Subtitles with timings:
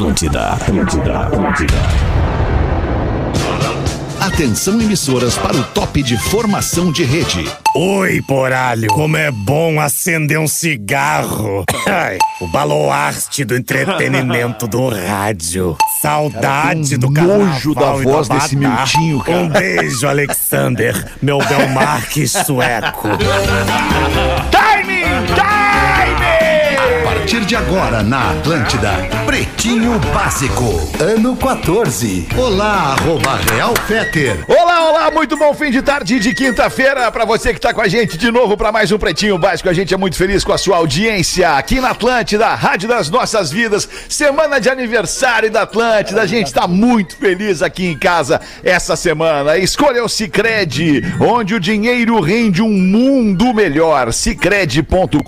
[0.00, 1.74] Atlântida, Atlântida, Atlântida.
[4.18, 7.46] Atenção emissoras para o top de formação de rede.
[7.76, 11.64] Oi, poralho, como é bom acender um cigarro.
[12.40, 15.76] O baluarte do entretenimento do rádio.
[16.00, 18.56] Saudade do nojo da carnaval e voz do desse.
[18.56, 19.38] Miltinho, cara.
[19.38, 23.08] Um beijo, Alexander, meu Belmarque sueco.
[24.50, 25.26] Timing!
[25.36, 26.40] Timing!
[27.00, 28.92] A partir de agora na Atlântida,
[29.40, 30.64] Pretinho Básico,
[31.00, 32.28] ano 14.
[32.36, 34.44] Olá, arroba Real Feter.
[34.46, 37.88] Olá, olá, muito bom fim de tarde de quinta-feira para você que tá com a
[37.88, 39.70] gente de novo para mais um Pretinho Básico.
[39.70, 43.50] A gente é muito feliz com a sua audiência aqui na Atlântida, Rádio das Nossas
[43.50, 46.20] Vidas, semana de aniversário da Atlântida.
[46.20, 49.56] A gente tá muito feliz aqui em casa essa semana.
[49.56, 54.12] Escolha o Cicred, onde o dinheiro rende um mundo melhor.
[54.12, 55.22] Cicred.com.br.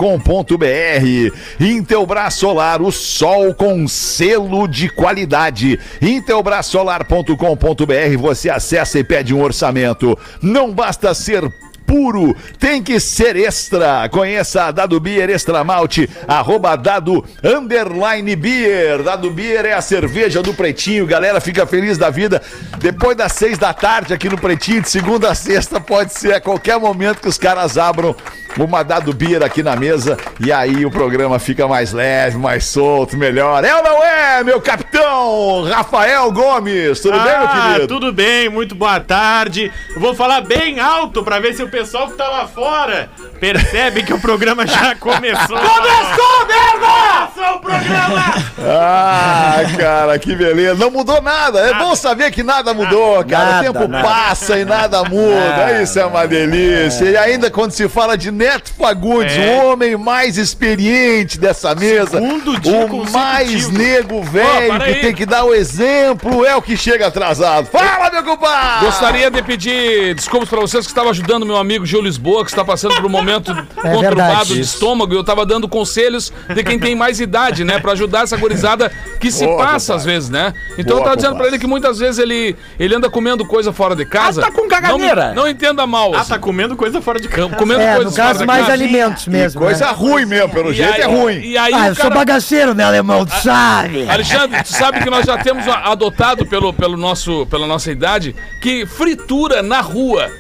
[1.59, 5.79] Intelbras Solar, o sol com selo de qualidade.
[6.01, 10.19] Intelbrasolar.com.br, você acessa e pede um orçamento.
[10.43, 11.49] Não basta ser
[11.93, 14.09] puro, tem que ser extra.
[14.09, 19.03] Conheça a Dado Beer Extra Malte, arroba Dado Underline Beer.
[19.03, 22.41] Dado Beer é a cerveja do Pretinho, galera fica feliz da vida.
[22.79, 26.41] Depois das seis da tarde aqui no Pretinho, de segunda a sexta, pode ser a
[26.41, 28.17] qualquer momento que os caras abram
[28.59, 33.17] uma Dado Beer aqui na mesa e aí o programa fica mais leve, mais solto,
[33.17, 33.65] melhor.
[33.65, 37.01] É ou não é, meu capitão Rafael Gomes?
[37.01, 37.89] Tudo bem, meu Ah, querido?
[37.89, 39.73] tudo bem, muito boa tarde.
[39.95, 43.09] Eu vou falar bem alto pra ver se o pessoal que tá lá fora
[43.41, 45.47] percebe que o programa já começou.
[45.59, 47.29] Começou, merda!
[47.35, 48.35] Começou o programa!
[48.65, 50.75] Ah, cara, que beleza.
[50.75, 51.59] Não mudou nada.
[51.61, 53.45] É bom saber que nada mudou, cara.
[53.45, 54.05] Nada, o tempo nada.
[54.09, 55.81] passa e nada muda.
[55.83, 57.05] Isso é uma delícia.
[57.05, 59.61] E ainda quando se fala de Neto Fagundes, É.
[59.63, 65.01] o homem mais experiente dessa mesa, Segundo dia o mais nego velho para que aí.
[65.01, 67.67] tem que dar o exemplo, é o que chega atrasado.
[67.67, 68.87] Fala, meu compadre!
[68.87, 72.65] Gostaria de pedir desculpas para vocês que estavam ajudando meu amigo Gil Lisboa, que está
[72.65, 75.13] passando por um momento conturbado verdade, de estômago.
[75.13, 77.79] e Eu estava dando conselhos de quem tem mais idade, né?
[77.79, 78.91] Para ajudar essa gurizada
[79.21, 79.97] que se Boa, passa compadre.
[79.97, 80.53] às vezes, né?
[80.77, 83.73] Então Boa, eu tava dizendo para ele que muitas vezes ele, ele anda comendo coisa
[83.73, 84.41] fora de casa.
[84.41, 85.29] Ah, tá com caganeira.
[85.29, 86.13] Não, não entenda mal.
[86.15, 86.31] Ah, assim.
[86.31, 87.57] tá comendo coisa fora de campo.
[87.57, 89.61] Comendo É, coisas fora mais alimentos mesmo.
[89.61, 89.93] Coisa né?
[89.93, 91.39] ruim mesmo, pelo E jeito aí- é ruim.
[91.41, 93.27] E aí, Ah, eu sou cara- bagaceiro, né, alemão?
[93.27, 94.09] Tu sabe?
[94.09, 98.87] Alexandre, tu sabe que nós já temos adotado pelo, pelo nosso, pela nossa idade que
[98.87, 100.31] fritura na rua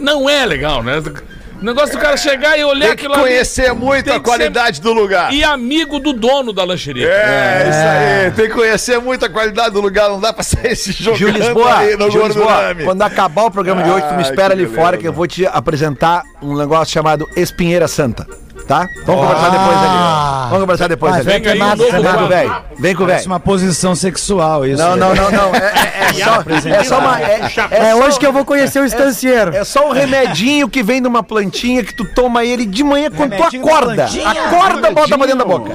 [0.00, 1.02] não é legal, né?
[1.62, 4.18] O negócio do cara chegar e olhar Tem que aquilo ali conhecer muito tem a
[4.18, 5.32] que ser- qualidade do lugar.
[5.32, 7.06] e amigo do dono da lancheria.
[7.08, 7.78] É, isso
[8.26, 8.30] aí.
[8.32, 10.08] Tem que conhecer muito a qualidade do lugar.
[10.08, 12.84] Não dá pra sair se jogando Gil Lisboa, aí no Gil Lisboa, gordurame.
[12.84, 14.82] quando acabar o programa de hoje, tu me espera ali beleza.
[14.82, 18.26] fora que eu vou te apresentar um negócio chamado Espinheira Santa,
[18.72, 18.88] tá?
[19.04, 19.98] Vamos conversar depois ali.
[20.48, 21.24] Vamos conversar depois Ah, ali.
[21.24, 23.26] Vem novo Vem com o velho, vem com o velho.
[23.26, 24.82] uma posição sexual isso.
[24.82, 25.54] Não, não, não, não.
[25.54, 27.20] É, é- é só, é só uma.
[27.20, 27.40] É,
[27.70, 29.54] É só- hoje que eu vou conhecer o estancieiro.
[29.54, 33.10] É só um remedinho que vem de uma plantinha que tu toma ele de manhã
[33.10, 34.04] quando tu acorda.
[34.04, 35.70] Acorda, bota pra dentro da boca.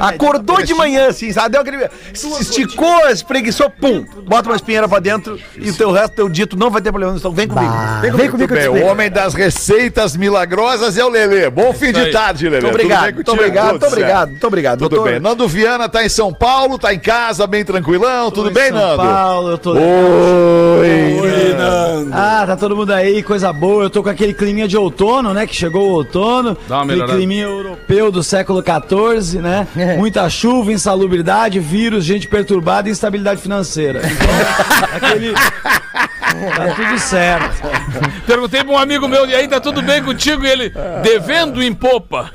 [0.00, 1.50] Acordou de manhã, assim, sabe?
[1.50, 1.88] Deu aquele.
[2.12, 4.04] Esticou, espreguiçou, pum!
[4.26, 7.14] Bota uma espinheira pra dentro e o teu resto, teu dito, não vai ter problema.
[7.16, 7.72] Então vem comigo.
[8.00, 8.32] Vem vem comigo.
[8.32, 11.43] comigo que eu te Bem, o homem das receitas milagrosas é o Lelê.
[11.50, 12.62] Bom fim de tarde, Lelê.
[12.62, 14.78] Muito obrigado, muito obrigado, muito obrigado, muito obrigado.
[14.78, 15.10] Tudo doutor.
[15.10, 15.20] bem.
[15.20, 18.30] Nando Viana tá em São Paulo, tá em casa, bem tranquilão.
[18.30, 18.96] Tudo bem, São Nando?
[18.96, 19.72] Paulo, eu tô.
[19.72, 22.10] Oi, Nando.
[22.12, 23.84] Ah, tá todo mundo aí, coisa boa.
[23.84, 25.46] Eu tô com aquele climinha de outono, né?
[25.46, 26.56] Que chegou o outono.
[26.68, 27.16] Dá uma melhorada.
[27.16, 29.66] climinha europeu do século XIV, né?
[29.76, 29.96] É.
[29.96, 34.00] Muita chuva, insalubridade, vírus, gente perturbada e instabilidade financeira.
[34.04, 34.28] Então,
[35.08, 35.34] aquele.
[36.56, 37.62] Tá tudo certo.
[38.26, 40.44] Perguntei pra um amigo meu, e aí tá tudo bem contigo?
[40.44, 42.30] E ele, devendo em popa.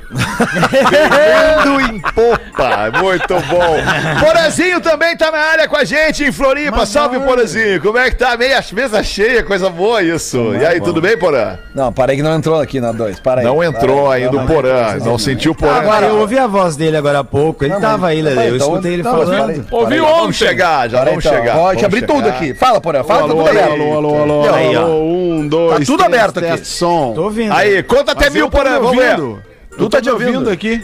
[1.60, 2.90] Indo em popa.
[3.02, 3.76] Muito bom.
[4.20, 6.86] Porazinho também tá na área com a gente em Floripa.
[6.86, 7.80] Salve, Porazinho.
[7.80, 8.36] Como é que tá?
[8.36, 10.54] Meia mesa cheia, coisa boa isso.
[10.54, 11.58] E aí, tudo bem, Porã?
[11.74, 13.20] Não, para aí que não entrou aqui na 2.
[13.20, 13.46] Para aí.
[13.46, 14.96] Não entrou ainda o Porã.
[15.04, 15.74] Não sentiu o Porã.
[15.80, 17.64] Agora, eu ouvi a voz dele agora há pouco.
[17.64, 18.40] Ele tava aí, Lele.
[18.50, 19.50] Eu então- escutei ele para falando.
[19.50, 19.62] aí.
[19.70, 20.32] Ouvi Já vamos ontem.
[20.32, 21.38] chegar, já Para aí, vamos então.
[21.38, 21.56] chegar.
[21.56, 22.54] Pode abrir tudo aqui.
[22.54, 23.02] Fala, Porã.
[23.04, 23.79] Fala, tudo aberto.
[23.80, 24.86] Alô, alô, alô, Olha aí, ó.
[24.86, 26.48] Um, dois, Tá tudo três, aberto aqui.
[26.50, 27.12] teste, som.
[27.14, 27.52] Tô ouvindo.
[27.52, 28.70] Aí, conta até Mas mil, eu tô Porã.
[28.70, 29.10] me Vamos ver.
[29.20, 29.42] ouvindo.
[29.78, 30.80] Tu tá te ouvindo aqui.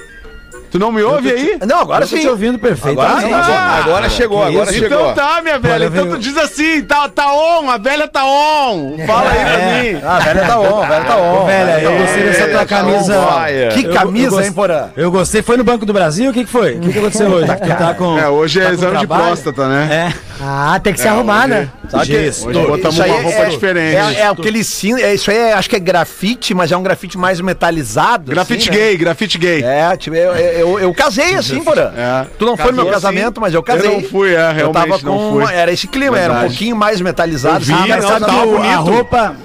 [0.69, 1.59] Tu não me ouve aí?
[1.67, 2.23] Não, agora Eu tô sim.
[2.23, 3.25] te ouvindo perfeitamente.
[3.25, 3.53] Agora sim.
[3.53, 5.13] Ah, agora chegou, agora Então chegou.
[5.15, 5.75] tá, minha velha.
[5.75, 8.97] Olha, Então tu diz assim, tá, tá on, a velha tá on.
[9.07, 9.59] Fala aí pra
[9.95, 10.01] mim.
[10.05, 11.47] Ah, a velha tá on, a velha tá on.
[11.47, 13.15] Velha, eu gostei dessa É, tua tá camisa.
[13.15, 13.69] fire.
[13.81, 14.89] Que Eu- camisa, eu gost- hein, Porã?
[14.97, 15.41] Eu gostei.
[15.43, 16.31] Foi no Banco do Brasil?
[16.31, 16.75] O que, que foi?
[16.75, 17.47] O que, que aconteceu hoje?
[17.47, 20.13] Tu tá com, É, hoje é tá exame de próstata, né?
[20.13, 20.36] É.
[20.41, 21.69] Ah, tem que se arrumar, né?
[21.89, 22.03] Sabe.
[22.17, 23.97] Hoje botamos isso aí uma roupa diferente.
[23.97, 26.83] É, é aquele sim, é, isso aí é, acho que é grafite, mas é um
[26.83, 28.31] grafite mais metalizado.
[28.31, 28.85] Grafite assim, né?
[28.87, 29.63] gay, grafite gay.
[29.63, 31.93] É, tipo, eu, eu, eu, eu casei assim, Porã.
[31.97, 32.27] É.
[32.39, 33.41] Tu não foi no meu Casou casamento, assim?
[33.41, 33.89] mas eu casei.
[33.91, 35.41] Eu não fui, é, Eu realmente tava não com.
[35.41, 35.55] fui.
[35.55, 36.49] Era esse clima, era um Verdade.
[36.49, 37.57] pouquinho mais metalizado.
[37.57, 39.37] Eu vi, assim, Ah, mas não, sabe tava a roupa,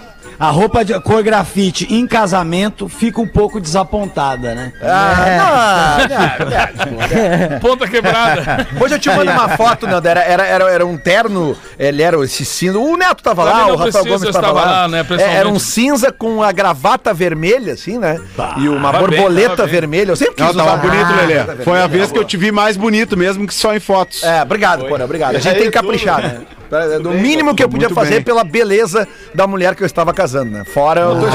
[0.41, 4.73] a roupa de cor grafite em casamento fica um pouco desapontada, né?
[4.81, 5.97] Ah,
[7.51, 8.67] não, Ponta quebrada.
[8.79, 10.01] Hoje eu te mando uma foto, né?
[10.03, 12.79] Era, era, era, era um terno, ele era esse cinza.
[12.79, 14.71] O Neto tava Também lá, o Rafael Gomes tava estava lá.
[14.81, 18.19] lá, né, É, era um cinza com a gravata vermelha, assim, né?
[18.57, 19.71] e uma tava borboleta tava bem.
[19.71, 20.11] vermelha.
[20.11, 21.63] Eu sempre quis Não, tava usar bonito, gravata Lelê.
[21.63, 24.23] Foi a vez que eu te vi mais bonito mesmo que só em fotos.
[24.23, 25.35] É, obrigado, Porã, obrigado.
[25.35, 26.41] A gente tem que caprichar, né?
[26.71, 28.21] É Do mínimo que eu podia fazer bem.
[28.23, 30.63] pela beleza da mulher que eu estava casando, né?
[30.63, 31.27] Fora eu tô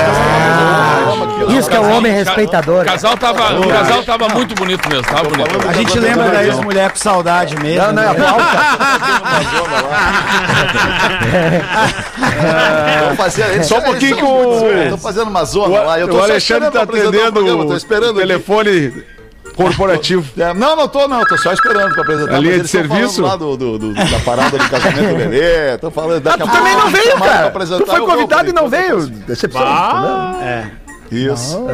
[1.52, 2.84] Isso que é o homem O respeitador.
[2.84, 5.68] casal tava, o casal tava muito bonito mesmo, tava bonito.
[5.68, 7.86] A gente lembra da ex-mulher com saudade mesmo.
[7.86, 8.24] Não, não, é a né?
[13.16, 15.98] Fazendo- Só um pouquinho que o- Tô fazendo uma zona lá.
[16.00, 18.20] Eu tô o Alexandre tá o atendendo o tô esperando aqui.
[18.20, 18.92] telefone
[19.56, 20.24] corporativo.
[20.40, 21.24] É, Não, não tô, não.
[21.24, 22.36] Tô só esperando pra apresentar.
[22.36, 23.22] A linha de serviço?
[23.22, 25.78] Lá do, do- do- da parada do casamento do Lelê.
[25.78, 26.20] Tô falando.
[26.22, 27.50] Daqui Ah, a tu pouco também não veio, cara.
[27.50, 29.06] Tu foi convidado e não veio.
[29.06, 29.62] Decepção.
[29.62, 31.32] entendeu?
[31.34, 31.66] Isso.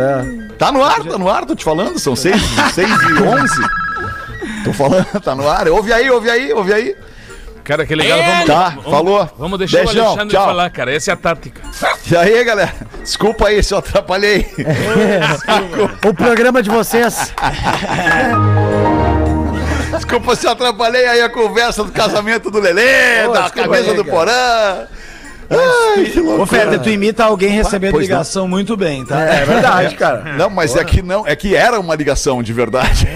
[0.58, 1.98] Tá no ar, tá no ar, tô te falando.
[1.98, 2.40] São 6
[2.74, 3.54] seis e 11.
[4.64, 5.66] Tô falando, tá no ar.
[5.68, 6.96] Ouve aí, ouve aí, ouve aí.
[7.64, 8.18] Cara, que legal.
[8.22, 9.30] Vamos, Tá, vamos- falou.
[9.38, 10.46] Vamos deixar Beijão, o Alexandre tchau.
[10.46, 10.94] falar, cara.
[10.94, 11.60] Essa é a tática.
[12.10, 12.74] E aí, galera?
[13.00, 14.46] Desculpa aí se eu atrapalhei.
[16.04, 17.32] O programa de vocês.
[19.94, 23.96] Desculpa se eu atrapalhei aí a conversa do casamento do Lelê, Ô, da cabeça aí,
[23.96, 24.16] do cara.
[24.16, 24.86] Porã.
[25.50, 26.46] Ai, que Ô, loucura.
[26.46, 28.16] Feta, tu imita alguém recebendo Pois não.
[28.16, 29.20] ligação muito bem, tá?
[29.20, 30.34] É verdade, cara.
[30.36, 33.06] Não, mas é que não, é que era uma ligação de verdade.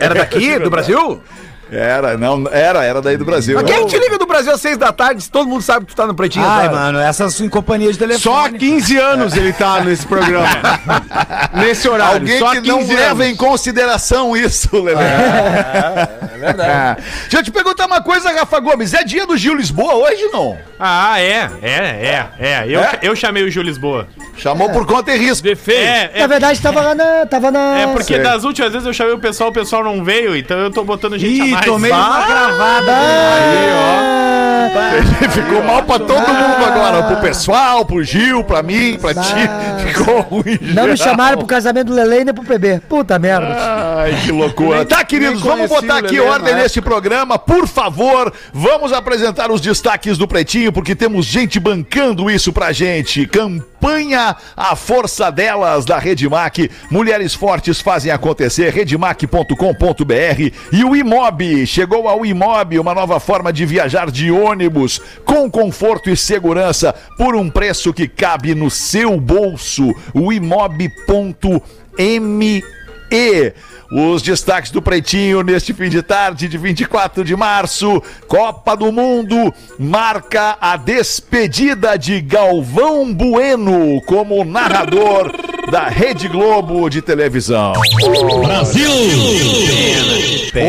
[0.00, 1.22] Era daqui, do Brasil?
[1.76, 3.54] Era, não, era, era daí do Brasil.
[3.60, 5.92] Mas quem te liga do Brasil às seis da tarde se todo mundo sabe que
[5.92, 6.46] tu tá no pretinho?
[6.46, 6.74] Ai, tá?
[6.74, 8.22] mano, essas em companhia de telefone.
[8.22, 10.48] Só há 15 anos ele tá nesse programa.
[11.54, 12.20] Nesse horário.
[12.20, 13.26] Alguém só que não 15 leva anos.
[13.26, 15.02] em consideração isso, Lelê.
[15.02, 17.02] É, verdade.
[17.22, 18.92] Deixa eu te perguntar uma coisa, Rafa Gomes.
[18.94, 20.58] É dia do Gil Lisboa hoje, não?
[20.78, 22.64] Ah, é, é, é, é.
[22.68, 22.98] Eu, É?
[23.02, 24.06] eu chamei o Gil Lisboa.
[24.36, 25.44] Chamou por conta e risco.
[25.46, 25.80] Defeito.
[25.80, 27.26] É, Na é, verdade, tava lá na.
[27.26, 27.78] Tava na.
[27.80, 28.22] é porque sei.
[28.22, 31.16] das últimas vezes eu chamei o pessoal, o pessoal não veio, então eu tô botando
[31.18, 31.63] gente a Ih, mais.
[31.64, 32.92] Tomei uma gravada.
[32.92, 34.14] Ah,
[35.30, 37.02] Ficou mal pra todo mundo agora.
[37.04, 39.48] Pro pessoal, pro Gil, pra mim, pra ti.
[39.86, 40.58] Ficou ruim.
[40.60, 42.80] Não me chamaram pro casamento do Lele nem pro PB.
[42.88, 43.54] Puta merda.
[43.98, 44.84] Ai, que loucura.
[44.84, 48.32] Tá, queridos, vamos botar aqui Lelê ordem neste programa, por favor.
[48.52, 53.26] Vamos apresentar os destaques do Pretinho, porque temos gente bancando isso pra gente.
[53.26, 56.70] Campanha A Força Delas, da Redmac.
[56.90, 58.72] Mulheres fortes fazem acontecer.
[58.72, 61.43] Redmac.com.br e o Imob.
[61.66, 67.34] Chegou ao Imob, uma nova forma de viajar de ônibus, com conforto e segurança, por
[67.34, 69.94] um preço que cabe no seu bolso.
[70.12, 71.04] O imob.me
[73.90, 78.02] os destaques do Pretinho neste fim de tarde de 24 de março.
[78.26, 85.32] Copa do Mundo marca a despedida de Galvão Bueno como narrador
[85.70, 87.72] da Rede Globo de televisão.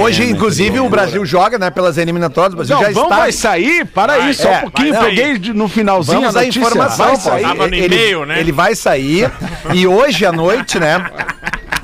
[0.02, 2.54] Hoje, inclusive, o Brasil joga, né, pelas eliminatórias.
[2.54, 3.18] O Brasil já Galvão está...
[3.18, 3.86] vai sair?
[3.86, 4.94] Para aí, só é, um pouquinho.
[4.94, 5.06] vai.
[5.10, 6.60] Peguei no finalzinho Vamos a notícia.
[6.60, 7.44] informação, Vai sair.
[7.44, 8.40] Tava no e-mail, né?
[8.40, 9.32] Ele vai sair
[9.74, 11.06] e hoje à noite, né?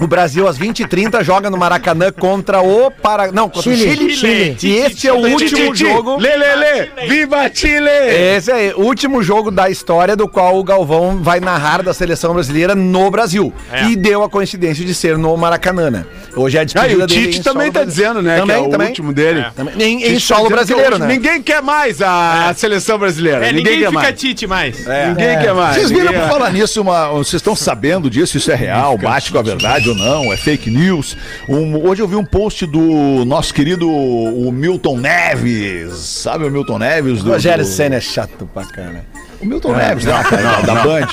[0.01, 3.31] O Brasil, às 20h30, joga no Maracanã contra o Para...
[3.31, 4.57] Não, contra Chile, o Chile.
[4.57, 4.57] Chile.
[4.63, 6.17] E este é o último jogo...
[6.17, 7.07] Lê, lê, lê.
[7.07, 7.87] Viva Chile!
[8.35, 12.33] Esse é o último jogo da história do qual o Galvão vai narrar da seleção
[12.33, 13.53] brasileira no Brasil.
[13.71, 13.89] É.
[13.89, 16.05] E deu a coincidência de ser no Maracanã, né?
[16.35, 18.37] Hoje é a Ah, e despedida o Tite também tá dizendo, né?
[18.39, 18.87] Também, que é o também.
[18.87, 19.45] último dele.
[19.55, 19.73] Também.
[19.81, 21.07] Em, em tá solo brasileiro, né?
[21.07, 23.45] Ninguém quer mais a seleção brasileira.
[23.45, 24.19] É, ninguém, ninguém quer fica mais.
[24.19, 24.77] Tite mais.
[24.85, 25.75] Ninguém quer mais.
[25.75, 28.37] Vocês viram ninguém- por falar nisso, uma, vocês estão sabendo disso?
[28.37, 30.31] Isso é real, bate com a verdade ou não?
[30.31, 31.17] É fake news?
[31.49, 36.77] Um- hoje eu vi um post do nosso querido o Milton Neves, sabe o Milton
[36.79, 37.23] Neves?
[37.23, 39.05] Do, Rogério do- Senna é chato pra caramba.
[39.41, 41.07] O Milton Neves, não, cara, da, da Band.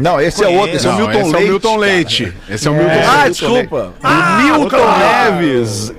[0.00, 1.34] Não, esse é outro, esse é o Não, Milton esse Leite.
[1.34, 1.80] é o Milton cara.
[1.80, 2.32] Leite.
[2.48, 3.30] Esse é o Milton Ah, Leite.
[3.40, 3.94] desculpa.
[4.02, 5.92] O Milton Neves.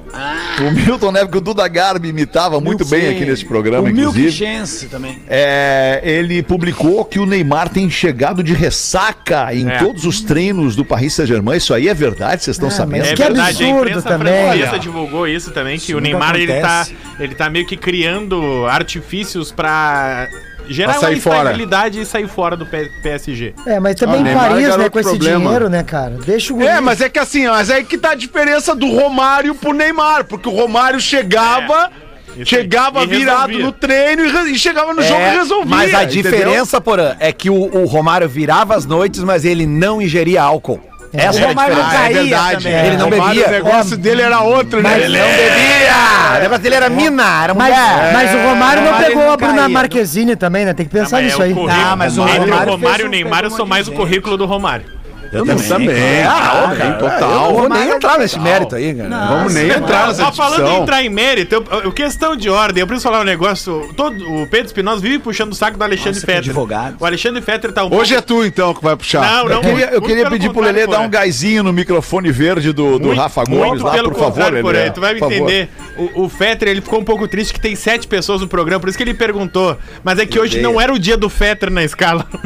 [0.60, 4.32] O Milton Neves, que o Duda Garbi imitava muito bem aqui nesse programa, O inclusive.
[4.32, 5.20] Chance também.
[5.28, 9.78] É, ele publicou que o Neymar tem chegado de ressaca em É.
[9.80, 11.58] todos os treinos do Paris Saint-Germain.
[11.58, 12.44] Isso aí é verdade?
[12.46, 13.02] Vocês estão sabendo?
[13.02, 14.34] mas É que verdade, a absurdo imprensa também.
[14.54, 16.88] francesa divulgou isso também, que o nunca Neymar ele tá,
[17.20, 20.30] ele tá meio que criando artifícios pra
[20.70, 21.38] gerar uma sair fora.
[21.38, 23.54] instabilidade e sair fora do PSG.
[23.66, 25.40] É, mas também Ah, em Neymar é Paris, né, com esse problema.
[25.40, 26.18] dinheiro, né, cara?
[26.26, 26.62] Deixa o.
[26.62, 29.74] É, mas é que assim, mas é aí que tá a diferença do Romário pro
[29.74, 31.92] Neymar, porque o Romário chegava
[32.38, 33.08] Isso Chegava aí.
[33.08, 33.66] Virado resolvia.
[33.66, 35.76] no treino e, e chegava no jogo e resolvia.
[35.76, 36.24] Mas a entendeu?
[36.24, 40.82] diferença, Porã, é que o, o Romário virava as noites, mas ele não ingeria álcool.
[41.18, 41.98] Essa é, a Romário diferença.
[42.00, 42.64] Ah, é verdade.
[42.64, 42.86] também.
[42.86, 43.48] Ele não O Romário, bebia.
[43.48, 44.96] O negócio dele era outro, né?
[44.96, 46.38] Ele não bebia!
[46.38, 48.14] O negócio dele era mina, era Mas, mulher.
[48.14, 49.70] mas o Romário não Romário pegou não a Bruna caía.
[49.70, 50.74] Marquezine também, né?
[50.74, 51.54] Tem que pensar mas nisso é aí.
[51.54, 51.70] o.
[51.70, 54.38] Ah, mas o Entre Romário o Romário e o Neymar, eu sou mais o currículo
[54.38, 54.95] do Romário.
[55.36, 56.24] Eu também.
[56.24, 57.30] Ah, também, Eu total.
[57.30, 59.28] não vou nem entrar nesse mérito aí, cara.
[59.28, 60.84] Vamos nem entrar nessa Mas falando em discussão.
[60.84, 63.90] entrar em mérito, eu, eu- questão de ordem, eu preciso falar um negócio.
[63.96, 66.38] Todo, o Pedro Espinosa vive puxando o saco do Alexandre Nossa, Fetter.
[66.40, 66.96] advogado.
[67.00, 69.22] O Alexandre Fetter tá um Hoje é tu, então, que vai puxar.
[69.22, 69.56] Não, não.
[69.56, 73.08] Eu queria, eu queria pedir pro Lelê dar um gásinho no microfone verde do, do
[73.08, 74.92] Muito- Rafa Gomes lá, por favor, Lelê.
[74.92, 75.70] Tu vai me entender.
[75.98, 78.90] O, o Fetter, ele ficou um pouco triste que tem sete pessoas no programa, por
[78.90, 79.78] isso que ele perguntou.
[80.04, 82.28] Mas é que hoje não era o dia do Fetter na escala.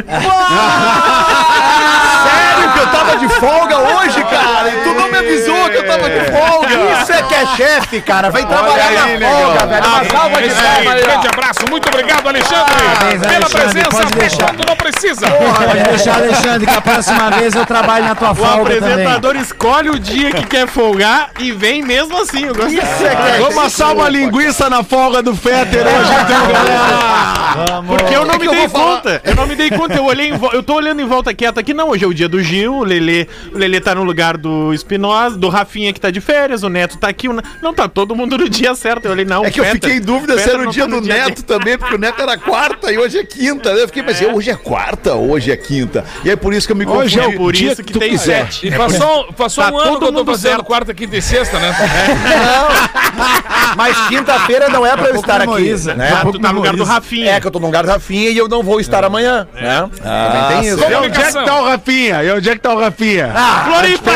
[2.24, 2.49] Sério
[2.80, 4.68] eu tava de folga hoje, cara?
[4.68, 6.68] E tu não me avisou que eu tava de folga.
[7.02, 8.30] Isso é que é chefe, cara.
[8.30, 9.86] Vai trabalhar aí, na folga, velho.
[9.86, 14.46] Uma salva de palmas grande abraço, muito obrigado, Alexandre, Parabéns, pela Alexandre, presença, pode deixar.
[14.46, 15.26] quando não precisa.
[15.30, 18.78] Pode deixar, Alexandre, que a próxima vez eu trabalho na tua O folga também.
[18.78, 22.44] apresentador escolhe o dia que quer folgar e vem mesmo assim.
[22.44, 26.12] Eu gosto Isso é que é Vamos assar uma linguiça na folga do Fetter hoje,
[26.24, 27.82] então, galera.
[27.86, 29.20] Porque eu não me que eu dei conta.
[29.24, 29.94] Eu não me dei conta.
[29.94, 31.74] Eu olhei Eu tô olhando em volta quieta aqui.
[31.74, 32.69] Não, hoje é o dia do Gil.
[32.78, 36.62] O Lelê, o Lelê tá no lugar do Espinosa, do Rafinha que tá de férias.
[36.62, 37.28] O Neto tá aqui.
[37.62, 39.06] Não, tá todo mundo no dia certo.
[39.06, 39.44] Eu olhei, não.
[39.44, 41.42] É que eu Fetter- fiquei em dúvida se era o não dia tá do Neto
[41.44, 43.74] também, porque o Neto era quarta e hoje é quinta.
[43.74, 43.82] né?
[43.82, 46.04] Eu fiquei pensando, hoje é quarta, hoje é quinta.
[46.24, 47.18] E é por isso que eu me confundi.
[47.18, 48.66] Hoje é por dia isso que que tu tem sete.
[48.66, 50.64] E passou, passou Tá um ano todo que eu tô mundo fazendo certo.
[50.64, 51.74] quarta, quinta e sexta, né?
[53.76, 55.46] Mas quinta-feira não é pra eu estar aqui.
[55.46, 55.94] memoriza.
[55.94, 56.10] Né?
[56.12, 57.32] Ah, tu tá no lugar do Rafinha.
[57.32, 59.46] É que eu tô no lugar do Rafinha e eu não vou estar amanhã.
[59.54, 59.88] Né?
[60.02, 60.80] Também tem isso.
[60.84, 62.24] E onde é que tá o Rafinha?
[62.24, 63.32] E onde é que tá o Rafinha?
[63.34, 64.10] Ah, Floripa!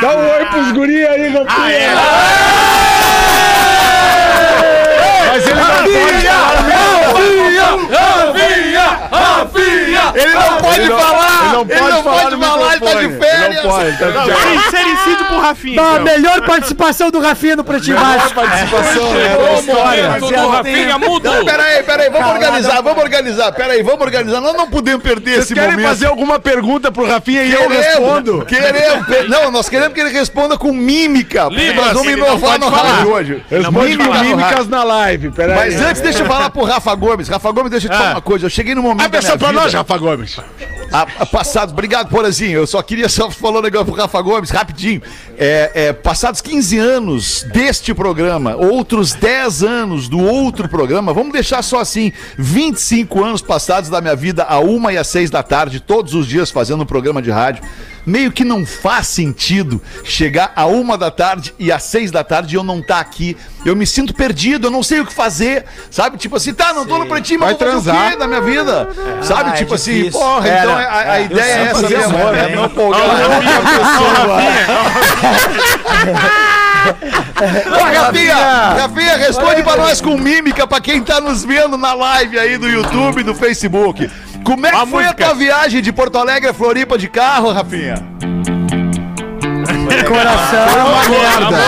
[0.00, 1.94] Dá um oi pros guri aí, Rafinha.
[5.30, 6.28] Mas ele não pode
[10.14, 11.42] Ele não pode Ele não- falar!
[11.42, 13.44] ele não pode falar no falar, ele tá de férias!
[13.44, 14.24] Ele não pode, ele tá de Não,
[14.70, 15.26] férias.
[15.28, 15.80] pro Rafinha.
[15.82, 16.04] A então.
[16.04, 18.34] melhor participação do Rafinha no Pretinho Básico.
[18.34, 19.36] Participação, né?
[19.36, 20.08] O da história.
[20.20, 21.30] do Rafinha mudo.
[21.30, 24.40] Não, peraí, peraí, vamos organizar, vamos organizar, peraí, vamos organizar.
[24.40, 25.88] Nós não podemos perder Vocês esse querem momento.
[25.88, 28.44] fazer alguma pergunta pro Rafinha e eu respondo?
[28.46, 32.50] Queremos, não, nós queremos que ele responda com mímica, porque nós vamos ele não inovar
[32.58, 32.92] pode no falar.
[32.94, 33.44] rádio hoje.
[33.50, 35.30] Responde mímicas na live.
[35.30, 35.56] Peraí.
[35.56, 37.28] Mas antes, deixa eu falar pro Rafa Gomes.
[37.28, 38.46] Rafa Gomes, deixa eu te falar uma coisa.
[38.46, 39.04] Eu cheguei no momento.
[39.04, 40.38] Abre essa pra nós, Rafa Gomes.
[40.92, 42.58] a, a passados, obrigado, Porazinho.
[42.58, 45.02] Eu só queria só falar um negócio pro Rafa Gomes, rapidinho.
[45.36, 51.62] É, é, passados 15 anos deste programa, outros 10 anos do outro programa, vamos deixar
[51.62, 55.80] só assim: 25 anos passados da minha vida, a uma e às seis da tarde,
[55.80, 57.62] todos os dias fazendo um programa de rádio.
[58.08, 62.54] Meio que não faz sentido chegar a uma da tarde e às seis da tarde
[62.54, 63.36] e eu não tá aqui.
[63.66, 65.66] Eu me sinto perdido, eu não sei o que fazer.
[65.90, 66.16] Sabe?
[66.16, 68.10] Tipo assim, tá, não tô no pretinho, mas Vai vou fazer o transar.
[68.12, 68.88] quê da minha vida?
[69.22, 69.50] Sabe?
[69.50, 70.18] Ah, é tipo assim, difícil.
[70.20, 70.60] porra, Era.
[70.62, 72.16] então a, a ideia é essa mesmo.
[72.18, 72.56] É, também.
[72.56, 73.00] não folgar.
[77.70, 82.38] Ô, Rafinha, Rafinha, responde pra nós com mímica pra quem tá nos vendo na live
[82.38, 84.10] aí do YouTube, do Facebook.
[84.44, 85.24] Como é que A foi música.
[85.24, 87.96] a tua viagem de Porto Alegre a Floripa de carro, Rafinha?
[90.06, 90.68] Coração.
[90.86, 91.58] Uma merda.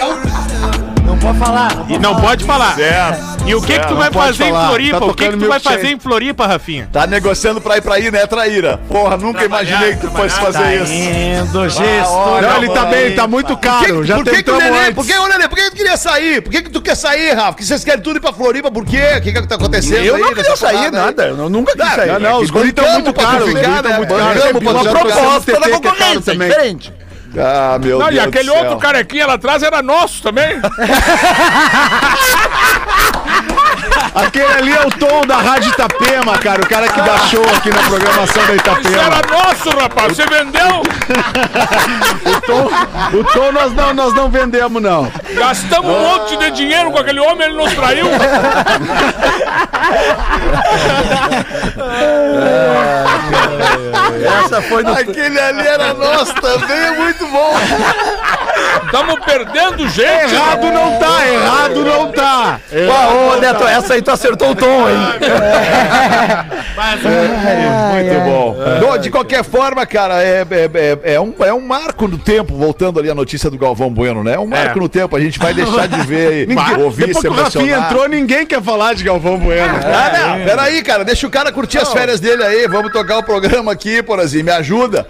[0.00, 0.03] Não
[1.24, 1.86] pode falar.
[1.88, 2.76] E não pode falar.
[3.46, 4.68] E o que que tu vai pode fazer em falar.
[4.68, 4.98] Floripa?
[5.00, 6.88] Tá o que que tu vai fazer em Floripa, Rafinha?
[6.92, 8.78] Tá negociando pra ir pra aí, né, traíra?
[8.88, 10.92] Porra, nunca imaginei que tu fosse fazer isso.
[10.92, 12.12] Indo, gesto.
[12.12, 14.04] Não, ele tá bem, tá muito que, caro.
[14.04, 14.94] Já por que, que o tentamos antes.
[14.94, 16.42] por que, ô, Lelê, por que tu queria sair?
[16.42, 17.52] Por que, que tu quer sair, Rafa?
[17.52, 19.14] Porque vocês querem tudo ir pra Floripa, por quê?
[19.18, 21.24] O que, que tá acontecendo Eu aí não queria sair, nada.
[21.26, 22.12] Eu nunca quis sair.
[22.12, 23.46] Não, não, os guris estão muito caros.
[23.46, 23.96] Os guris Ficar, estão né?
[23.98, 24.44] muito caros.
[24.44, 26.48] Uma proposta da que é caro concorrência, também.
[26.48, 26.92] diferente.
[27.36, 30.60] Ah, meu Não, Deus e aquele outro carequinha lá atrás era nosso também.
[34.14, 36.62] Aquele ali é o tom da Rádio Itapema, cara.
[36.62, 39.02] O cara que dá show aqui na programação da Isso Itapema.
[39.02, 40.16] era nosso, rapaz.
[40.16, 40.82] Você vendeu?
[43.12, 45.10] O tom nós não, nós não vendemos, não.
[45.34, 48.06] Gastamos um monte de dinheiro com aquele homem, ele nos traiu.
[54.44, 54.92] Essa foi no.
[54.92, 57.54] Aquele ali era nosso também, é muito bom.
[58.84, 60.34] Estamos perdendo gente.
[60.34, 62.60] Errado não tá, errado não tá.
[62.72, 64.96] Ô, ô, Neto, essa aí tu acertou o tom, hein?
[67.94, 68.56] Muito bom.
[68.80, 72.54] Bom, de qualquer forma, cara, é, é, é, é um, é um marco no tempo,
[72.54, 74.34] voltando ali a notícia do Galvão Bueno, né?
[74.34, 77.22] É um marco no tempo, a gente vai deixar de ver e ouvir Depois se
[77.22, 77.90] que o Rafinha emocionar.
[77.90, 79.74] entrou, ninguém quer falar de Galvão Bueno.
[79.84, 83.22] Ah, não, peraí, cara, deixa o cara curtir as férias dele aí, vamos tocar o
[83.22, 85.06] programa aqui, Porazinho, me ajuda.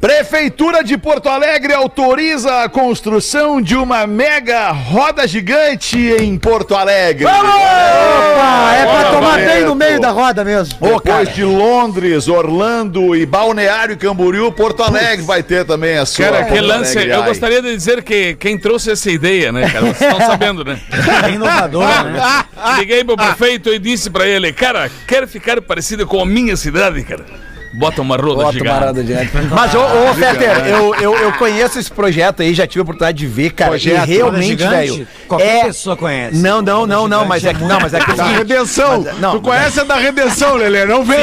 [0.00, 7.24] Prefeitura de Porto Alegre autoriza a construção de uma mega roda gigante em Porto Alegre.
[7.26, 10.78] Opa, é pra Bora, tomar bem no meio da roda mesmo.
[10.80, 16.26] Depois de Londres, Orlando e Balneário Camboriú, Porto Alegre vai ter também a sua.
[16.26, 16.96] Cara, que lance.
[16.96, 17.26] Alegre Eu Eye.
[17.28, 19.86] gostaria de dizer que quem trouxe essa ideia, né, cara?
[19.86, 20.78] Vocês estão sabendo, né?
[21.26, 22.44] É inovador, né?
[22.78, 27.02] Liguei pro prefeito e disse pra ele, cara, quer ficar parecido com a minha cidade,
[27.02, 27.24] cara?
[27.72, 28.76] Bota uma roda Bota gigante.
[28.78, 29.30] uma roda gigante.
[29.50, 33.18] Mas, ô, ô Fetter, eu, eu, eu conheço esse projeto aí, já tive a oportunidade
[33.18, 33.70] de ver, cara.
[33.72, 35.06] Projeto, e realmente, velho.
[35.28, 35.64] Qualquer É...
[35.64, 36.36] pessoa conhece.
[36.36, 37.62] Não, não, não, não, mas é que.
[37.62, 38.12] Não, mas é que.
[38.14, 39.02] Da redenção.
[39.02, 40.86] Mas, não, tu conhece a da redenção, Lelê?
[40.86, 41.18] Não vem.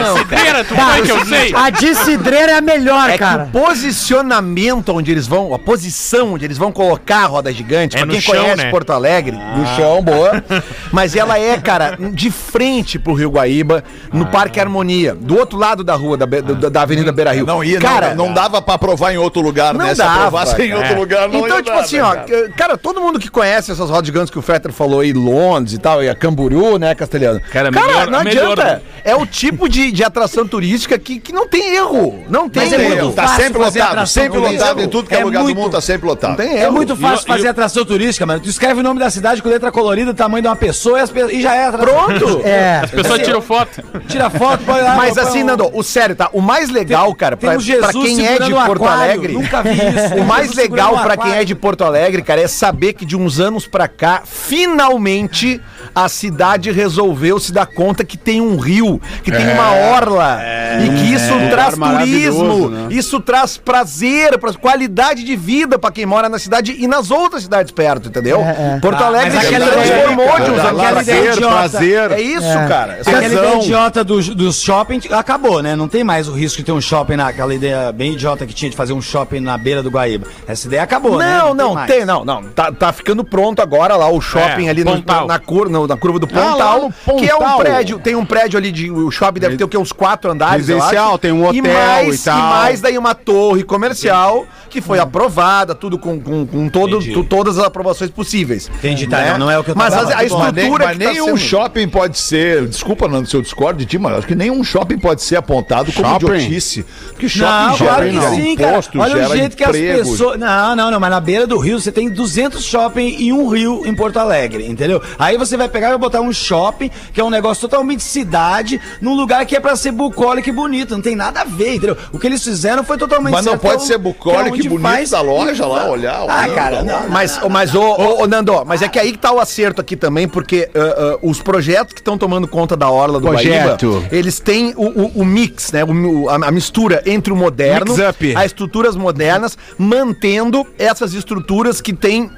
[0.00, 1.54] Não, Cidreira, tu foi que eu sei.
[1.54, 3.44] A de cidreira é a melhor, É que cara.
[3.44, 8.00] o posicionamento onde eles vão, a posição onde eles vão colocar a roda gigante, É
[8.00, 8.70] pra no quem chão, conhece né?
[8.70, 10.42] Porto Alegre, no chão, boa.
[10.92, 15.82] Mas ela é, cara, de frente pro Rio Guaíba, no Parque Harmonia, do outro lado
[15.84, 17.44] da rua, da, Be- da, da Avenida Beira Rio.
[17.46, 19.92] Não ia, cara, não, não dava pra aprovar em outro lugar, Não né?
[19.92, 20.96] Se dava, aprovasse em outro é.
[20.96, 22.26] lugar, não Então, ia tipo dar, assim, né, ó, cara?
[22.26, 22.48] cara?
[22.56, 25.78] cara, todo mundo que conhece essas rodas gigantes que o Fetter falou aí, Londres e
[25.78, 27.40] tal, e a Camboriú, né, Castelhano?
[27.52, 28.64] Cara, melhor- não melhor, adianta.
[28.64, 28.80] né?
[29.04, 32.24] É o tipo de, de atração turística que, que não tem erro.
[32.28, 33.04] Não tem Mas é erro.
[33.04, 35.42] muito Tá fácil sempre fazer lotado, atração sempre lotado em tudo que é, É lugar
[35.42, 36.30] muito- do mundo, tá sempre lotado.
[36.30, 36.72] Não tem É erro.
[36.72, 38.40] muito fácil E fazer atração turística, mano.
[38.40, 41.32] Tu escreve o nome da cidade com letra colorida, tamanho de uma pessoa e, pe-
[41.36, 42.04] e já é atração.
[42.06, 42.40] Pronto.
[42.48, 42.80] É.
[42.84, 43.82] As pessoas tiram foto.
[44.08, 44.94] Tira foto, põe lá.
[44.96, 46.28] Mas assim, Nando, o sério, tá?
[46.32, 49.32] O mais legal, cara, Tem pra, um Jesus pra quem é de Porto aquário, Alegre.
[49.32, 50.14] Nunca vi isso.
[50.18, 53.40] O mais legal pra quem é de Porto Alegre, cara, é saber que de uns
[53.40, 55.60] anos pra cá, finalmente
[55.94, 60.40] a cidade resolveu se dar conta que tem um rio, que tem uma orla
[60.84, 62.86] e que isso traz lugar maravilhoso, turismo, né?
[62.90, 67.42] isso traz prazer, pra, qualidade de vida pra quem mora na cidade e nas outras
[67.42, 68.40] cidades perto, entendeu?
[68.40, 68.80] É, é.
[68.80, 71.48] Porto Ah, Alegre mas se aquela transformou ideia, de uns lazer.
[71.48, 72.10] Prazer.
[72.12, 72.68] É isso, É.
[72.68, 72.92] cara.
[73.00, 75.74] Aquela ideia idiota dos do shopping acabou, né?
[75.74, 78.70] Não tem mais o risco de ter um shopping naquela ideia bem idiota que tinha
[78.70, 80.26] de fazer um shopping na beira do Guaíba.
[80.46, 81.38] Essa ideia acabou, né?
[81.38, 81.90] Não, não, mais.
[81.90, 82.42] tem, não, não.
[82.44, 85.26] Tá, tá ficando pronto agora lá o shopping É, ali no- Pontal.
[85.26, 87.58] na, curva, no- na curva do Ah, lá Pontal, que é um Pontal.
[87.58, 90.66] prédio, tem um prédio ali de o shopping deve ter o que uns quatro andares,
[90.68, 92.38] Residencial, tem um e hotel mais, e tal.
[92.38, 97.58] mais daí uma torre comercial que foi aprovada, tudo com, com, com todo, tu- todas
[97.58, 98.70] as aprovações possíveis.
[98.78, 100.16] Entendi, tá, não, não é o que eu Mas tava- a, a.
[100.16, 102.66] Mas estrutura mas que tá nenhum sendo- shopping pode ser.
[102.66, 105.92] Desculpa, Nando, se eu discordo de ti, mas acho que nenhum shopping pode ser apontado
[105.92, 106.26] como Shopping?
[106.34, 106.84] idiotice.
[107.10, 108.70] Porque shopping Não, gera, claro que gera sim, cara.
[108.72, 110.38] imposto, Olha gera o jeito que as pessoas.
[110.38, 113.86] Não, não, não, mas na beira do rio você tem 200 shopping e um rio
[113.86, 115.00] em Porto Alegre, entendeu?
[115.18, 118.80] Aí você vai pegar e vai botar um shopping, que é um negócio totalmente cidade,
[119.00, 120.94] num lugar que é pra ser bucólico e bonito.
[120.94, 121.96] Não tem nada a ver, entendeu?
[122.12, 124.56] O que eles fizeram foi totalmente Mas não certo, pode que é ser um- bucólico
[124.56, 126.24] que é e bonito faz- da loja lá, olhar.
[126.28, 127.08] Ah, cara, não.
[127.08, 129.96] Mas, mas ô, ô, ô, Nando, mas é que aí que tá o acerto aqui
[129.96, 133.86] também, porque ah, ah, os projetos que estão tomando conta da Orla do Projeto.
[133.90, 135.84] Guaíba, eles têm o, o- o mix, né?
[135.84, 137.94] o- a, a mistura entre o moderno,
[138.36, 142.30] as estruturas modernas, mantendo essas estruturas que têm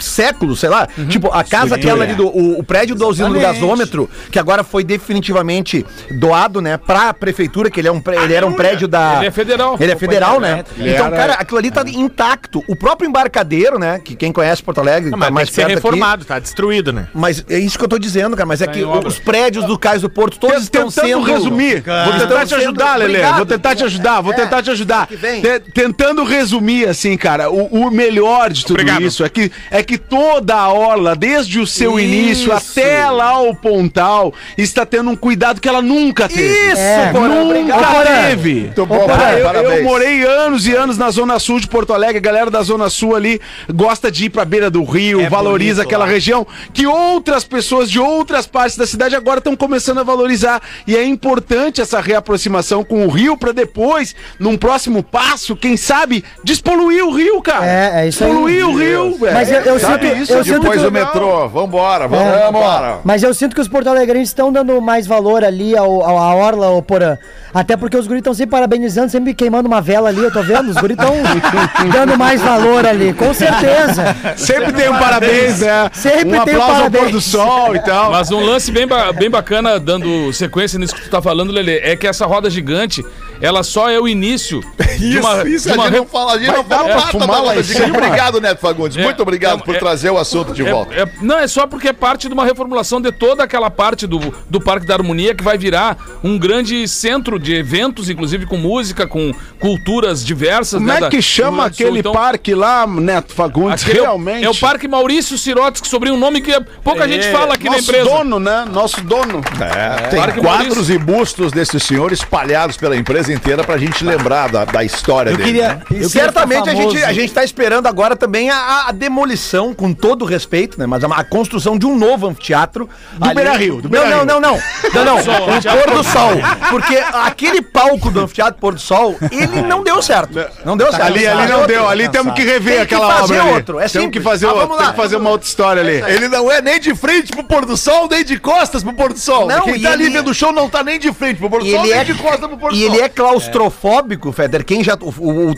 [0.00, 0.86] séculos, sei lá.
[1.08, 2.26] Tipo, a casa aquela ali do.
[2.28, 3.60] O, o prédio do usina do Exatamente.
[3.60, 8.46] gasômetro, que agora foi definitivamente doado, né, pra prefeitura, que ele, é um, ele era
[8.46, 9.16] um prédio da.
[9.18, 9.76] Ele é federal.
[9.80, 10.64] Ele é federal, né?
[10.76, 12.62] Ele Então, era- cara, aquilo ali tá intacto.
[12.68, 14.00] O próprio embarcadeiro, né?
[14.02, 15.86] Que quem conhece Porto Alegre, Não, tá mais que ser perto aqui.
[15.86, 17.08] reformado, tá destruído, né?
[17.14, 18.46] Mas é isso que eu tô dizendo, cara.
[18.46, 19.08] Mas é que em obra.
[19.08, 21.22] os prédios do Cais do Porto todos estão Tentando sendo.
[21.22, 23.10] resumir, vou tentar te ajudar, Lelê.
[23.18, 23.36] Obrigado.
[23.36, 25.06] Vou tentar te ajudar, vou É, tentar te ajudar.
[25.06, 29.02] que Tentando resumir, assim, cara, o, o melhor de tudo Obrigado.
[29.02, 32.08] isso é que, é que toda a orla, desde o seu Isso.
[32.08, 36.42] início até lá o Pontal, está tendo um cuidado que ela nunca teve.
[36.72, 37.10] Isso, É.
[37.12, 38.06] Porã, Nunca obrigado.
[38.06, 38.54] teve.
[38.62, 42.18] Muito bom, Porã, eu, eu morei anos e anos na Zona Sul de Porto Alegre.
[42.18, 43.40] A galera da Zona Sul ali
[43.72, 46.10] gosta de ir pra beira do rio, É valoriza bonito aquela lá.
[46.10, 50.60] região que outras pessoas de outras partes da cidade agora estão começando a valorizar.
[50.86, 56.24] E é importante essa reaproximação com o rio pra depois, num próximo passo, quem sabe,
[56.44, 57.66] despoluir o rio, cara.
[57.66, 58.30] É, é isso aí.
[58.32, 59.34] Poluir o rio, velho.
[59.34, 60.32] Mas eu, eu Sabe sinto, isso?
[60.32, 61.48] eu sinto Depois que, o metrô.
[61.48, 62.48] Vambora, vamos É.
[62.48, 62.98] embora.
[63.04, 66.66] Mas eu sinto que os porto-alegrenses estão dando mais valor ali ao, ao, à orla,
[66.66, 67.16] ao Porã.
[67.52, 70.68] Até porque os guris estão sempre parabenizando, sempre queimando uma vela ali, eu tô vendo.
[70.70, 71.14] Os guris estão
[71.90, 74.14] dando mais valor ali, com certeza.
[74.36, 75.90] Sempre tem um parabéns, né?
[75.92, 77.04] Sempre um tem um aplauso ao parabéns.
[77.04, 78.10] pôr do sol e tal.
[78.12, 81.78] Mas um lance bem, ba- bem bacana, dando sequência nisso que tu tá falando, Lelê,
[81.78, 83.04] é que essa roda gigante,
[83.40, 84.60] ela só é o início
[84.98, 87.98] de uma, Isso, uma a gente não fala, a gente não fala nada da?
[87.98, 88.96] Obrigado, Neto Fagundes.
[88.96, 90.94] É, Muito obrigado é, por é, trazer o assunto de É- volta.
[90.94, 94.18] é- não, é só porque é parte de uma reformulação de toda aquela parte do,
[94.48, 99.06] do Parque da Harmonia que vai virar um grande centro de eventos, inclusive com música,
[99.06, 100.80] com culturas diversas.
[100.80, 103.86] Como né, é que chama do aquele Então, parque lá, Neto Fagundes?
[103.88, 104.44] é Realmente.
[104.44, 107.72] É o Parque Maurício Sirotes, que sobre um nome que pouca gente fala aqui na
[107.72, 108.04] Nosso empresa.
[108.10, 108.64] dono, né?
[108.70, 109.40] Nosso dono.
[109.60, 110.94] É, tem Parque quadros Maurício.
[110.94, 115.30] e bustos desse senhor espalhados pela empresa coisa inteira pra gente lembrar da, da história
[115.30, 115.48] Eu dele.
[115.48, 115.68] queria.
[115.68, 115.78] né?
[115.82, 119.92] eu queria Certamente a gente, a gente tá esperando agora também a, a demolição, com
[119.92, 120.86] todo o respeito, né?
[120.86, 122.88] Mas a, a construção de um novo anfiteatro.
[123.14, 124.24] Do Beira-Rio, do Não, não, Beira-Rio.
[124.26, 124.58] não, não.
[124.94, 125.18] Não, não.
[125.58, 126.32] O Pôr do Sol.
[126.70, 130.38] Porque aquele palco do anfiteatro Pôr do Sol, ele não deu certo.
[130.64, 131.06] Não deu certo.
[131.06, 133.52] Ali, ali não deu, ali temos que rever Tem que aquela fazer obra.
[133.54, 134.12] outro, é temos simples.
[134.12, 134.92] que fazer Ah, outro, vamos tem lá.
[134.92, 136.02] que fazer uma outra história ali.
[136.14, 139.12] Ele não é nem de frente pro pôr do sol, nem de costas pro pôr
[139.12, 139.46] do sol.
[139.46, 141.50] Não, Quem e tá ali ele- vendo o show não tá nem de frente pro
[141.50, 142.94] pôr do E sol, nem é, de costas pro pôr do e sol.
[142.94, 144.64] ele é claustrofóbico, Feder.
[144.64, 144.96] Quem já.
[145.00, 145.08] O,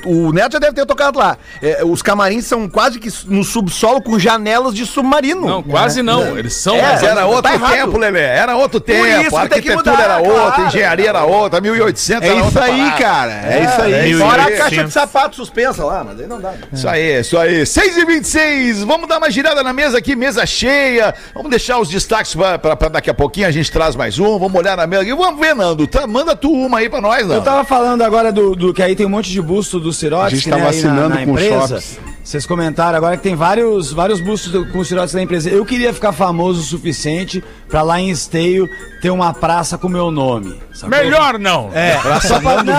[0.06, 1.36] o, o Neto já deve ter tocado lá.
[1.62, 5.46] É, os camarins são quase que no subsolo com janelas de submarino.
[5.46, 6.36] Não, quase não.
[6.38, 6.76] Eles são.
[6.76, 7.72] É, Mas era Tá outro errado.
[7.72, 8.20] tempo, Lelê.
[8.20, 9.06] Era outro tempo.
[9.06, 10.62] isso a que tem que arquitetura mudar, era outra, claro.
[10.62, 12.98] a engenharia era outra, 1800 É era isso outra aí, parada.
[13.02, 13.32] cara.
[13.32, 13.92] É isso aí.
[13.94, 14.54] é isso Fora aí.
[14.54, 16.52] a caixa de sapato suspensa lá, mas aí não dá.
[16.72, 17.66] Isso aí, isso aí.
[17.66, 21.14] 6 e 26 vamos dar uma girada na mesa aqui, mesa cheia.
[21.34, 24.38] Vamos deixar os destaques pra, pra- pra daqui a pouquinho, a gente traz mais um.
[24.38, 25.14] Vamos olhar na mesa aqui.
[25.14, 25.86] Vamos ver, Nando.
[25.86, 27.44] Tá, manda tu uma aí pra nós, Nando.
[27.50, 30.30] Tava falando agora do, do que aí tem um monte de busto do Cirotes, A
[30.30, 31.98] gente que tá nem aí vacinando com shops.
[32.22, 35.50] Vocês comentaram agora que tem vários, vários bustos do, com o Cirotes da empresa.
[35.50, 38.68] Eu queria ficar famoso o suficiente pra lá em Esteio
[39.02, 40.60] ter uma praça com meu nome.
[40.72, 40.90] sacou?
[40.90, 41.70] Melhor não.
[41.74, 42.74] É, só pra, não,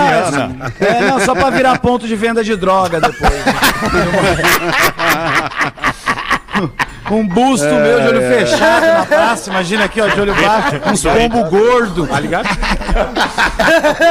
[0.80, 3.32] é, não, só pra virar ponto de venda de droga depois.
[7.12, 11.02] Um busto meu de olho fechado na praça, imagina aqui, ó, de olho baixo, uns
[11.02, 12.06] pombo gordo.
[12.06, 12.48] Tá ligado?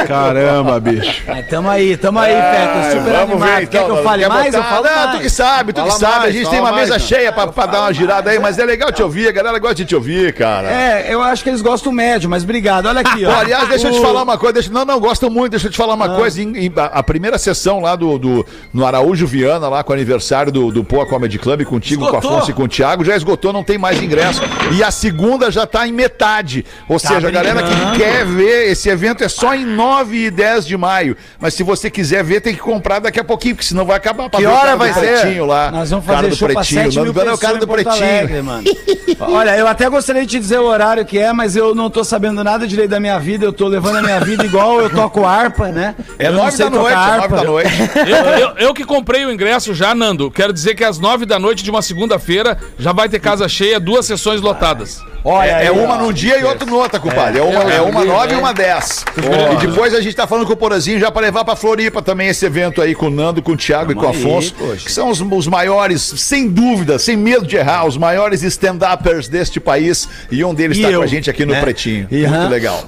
[0.06, 1.22] Caramba, bicho.
[1.26, 3.48] É, tamo aí, tamo aí, Feta, super Vamos animado.
[3.56, 3.70] ver então.
[3.72, 4.02] Quer que eu Nando.
[4.08, 4.54] fale mais?
[4.54, 4.74] Eu botar?
[4.74, 5.10] falo Não, mais.
[5.16, 6.12] tu que sabe, tu Fala que sabe.
[6.18, 7.06] mais, a gente tem uma mais, mesa não.
[7.06, 9.28] cheia pra, pra dar uma girada aí, mas é legal te ouvir.
[9.28, 10.68] A galera gosta de te ouvir, cara.
[10.70, 12.86] É, eu acho que eles gostam médio, mas obrigado.
[12.86, 13.32] Olha aqui, ó.
[13.32, 14.52] Pô, aliás, deixa eu te falar uma coisa.
[14.54, 15.52] Deixa, não, não, gosto muito.
[15.52, 16.40] Deixa eu te falar uma coisa.
[16.42, 19.94] Em- em- a, a primeira sessão lá do, do- no Araújo Viana, lá com o
[19.94, 22.36] aniversário do, do Poa Comedy Club, contigo, com o Esgotou.
[22.36, 24.40] Afonso e com o Thiago, já esgotou, não tem mais ingresso.
[24.72, 26.64] E a segunda já tá em metade.
[26.88, 30.66] Ou seja, a galera que quer ver, esse evento é só em 9 e 10
[30.66, 31.16] de maio.
[31.40, 34.28] Mas se você quiser ver, tem que comprar daqui a pouquinho, porque senão vai acabar
[34.28, 35.20] pra Que hora cara do vai ser?
[35.20, 35.70] Pretinho lá.
[35.70, 36.92] Nós vamos Cara fazer do show pra Pretinho.
[36.92, 37.94] 7 mil é o cara do Pretinho.
[37.94, 38.64] Alegre, mano.
[39.20, 42.02] Olha, eu até gostaria de te dizer o horário que é, mas eu não tô
[42.02, 43.44] sabendo nada direito da minha vida.
[43.44, 45.94] Eu tô levando a minha vida igual eu toco harpa, né?
[46.18, 47.70] É eu não 9 sei da noite, é 9 da noite.
[48.06, 48.16] Eu,
[48.48, 50.30] eu- eu que comprei o ingresso já, Nando.
[50.30, 53.78] Quero dizer que às nove da noite de uma segunda-feira já vai ter casa cheia,
[53.78, 55.00] duas sessões lotadas.
[55.24, 57.38] Olha, É, aí, é uma num dia e outra no outra, compadre.
[57.38, 59.04] É, uma, é uma nove e uma dez.
[59.52, 62.28] E depois a gente tá falando com o Porazinho já pra levar pra Floripa também
[62.28, 64.84] esse evento aí com o Nando, com o Thiago e com o aí, Afonso, poxa.
[64.84, 69.60] que são os, os maiores, sem dúvida, sem medo de errar, os maiores stand-uppers deste
[69.60, 70.08] país.
[70.30, 71.60] E um deles E tá com a gente aqui no né?
[71.60, 72.08] Pretinho.
[72.10, 72.84] E, Muito legal.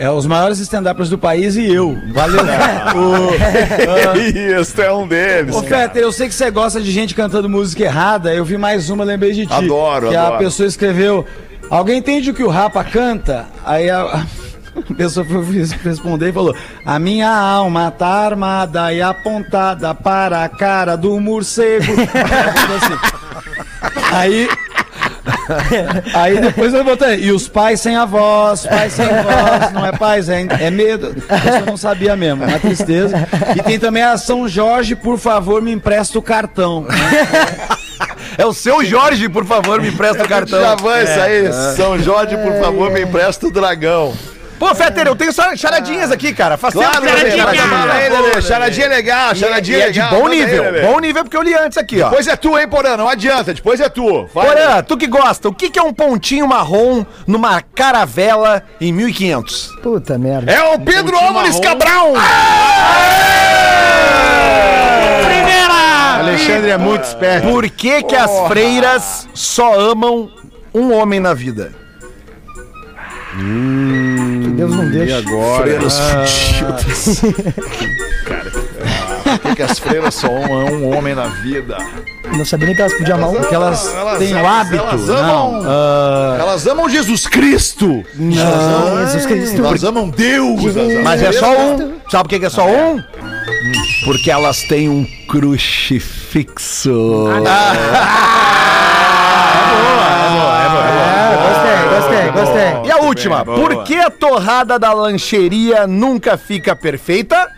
[0.00, 1.94] É os maiores stand-uppers do país e eu.
[2.14, 2.40] Valeu.
[2.96, 4.16] O-
[4.60, 5.54] Isso, é um deles.
[5.54, 8.32] Ô, Fetter, eu sei que você gosta de gente cantando música errada.
[8.34, 9.52] Eu vi mais uma, lembrei de ti.
[9.52, 10.34] Adoro, Que adoro.
[10.36, 11.26] a pessoa escreveu:
[11.68, 13.46] Alguém entende o que o Rapa canta?
[13.64, 14.00] Aí a,
[14.90, 15.44] a pessoa foi
[15.84, 21.92] responder e falou: A minha alma tá armada e apontada para a cara do morcego.
[21.92, 23.20] Assim.
[24.12, 24.48] Aí.
[26.14, 30.28] Aí depois eu botei, e os pais sem avós, pais sem voz, não é pais,
[30.28, 31.14] é, é medo.
[31.16, 33.28] Isso eu não sabia mesmo, uma tristeza.
[33.56, 36.86] E tem também a São Jorge, por favor, me empresta o cartão.
[38.38, 40.60] É o seu Jorge, por favor, me empresta o cartão.
[40.60, 41.52] Já vai sair.
[41.76, 44.14] São Jorge, por favor, me empresta o dragão.
[44.60, 46.58] Pô, Fetter, eu tenho só charadinhas aqui, cara.
[46.58, 47.92] Faz Claro, tempo que eu tenho fala charadinha.
[47.94, 48.42] aí, Lelê.
[48.42, 50.10] Charadinha é legal, charadinha e é é de legal.
[50.14, 50.62] bom Manda aí, nível.
[50.64, 50.80] Lelê.
[50.82, 52.10] bom nível porque eu li antes aqui, ó.
[52.10, 52.94] Depois é tu, hein, Porã?
[52.94, 54.28] Não adianta, depois é tu.
[54.34, 58.92] Vai, Porã, tu que gosta, o que, que é um pontinho marrom numa caravela em
[58.92, 59.70] 1500?
[59.82, 60.52] Puta merda.
[60.52, 62.12] É o Pedro Álvares Cabral!
[66.18, 67.48] Alexandre é muito esperto.
[67.48, 70.30] Por que, que as freiras só amam
[70.74, 71.72] um homem na vida?
[73.36, 75.18] Que Deus não deixa.
[75.18, 75.62] agora?
[75.62, 77.20] Freiras fudidas.
[78.26, 81.76] Cara, por que, que as freiras só amam um homem na vida?
[82.36, 83.30] Não sabia nem que elas podiam amar.
[83.30, 84.82] Porque elas, Elas- têm o elas- hábito.
[84.84, 85.16] elas não.
[85.56, 88.04] amam- ah, Elas amam Jesus Cristo!
[88.16, 89.64] Não, Jesus Cristo.
[89.64, 90.76] Elas amam Deus!
[90.76, 92.00] elas- Mas é só um.
[92.10, 93.00] Sabe por que, que é só um?
[94.04, 96.90] Porque elas têm um crucifixo.
[97.26, 97.52] Gostei,
[102.00, 102.80] gostei, gostei.
[102.84, 107.48] E a última, por que a torrada da lancheria nunca fica perfeita?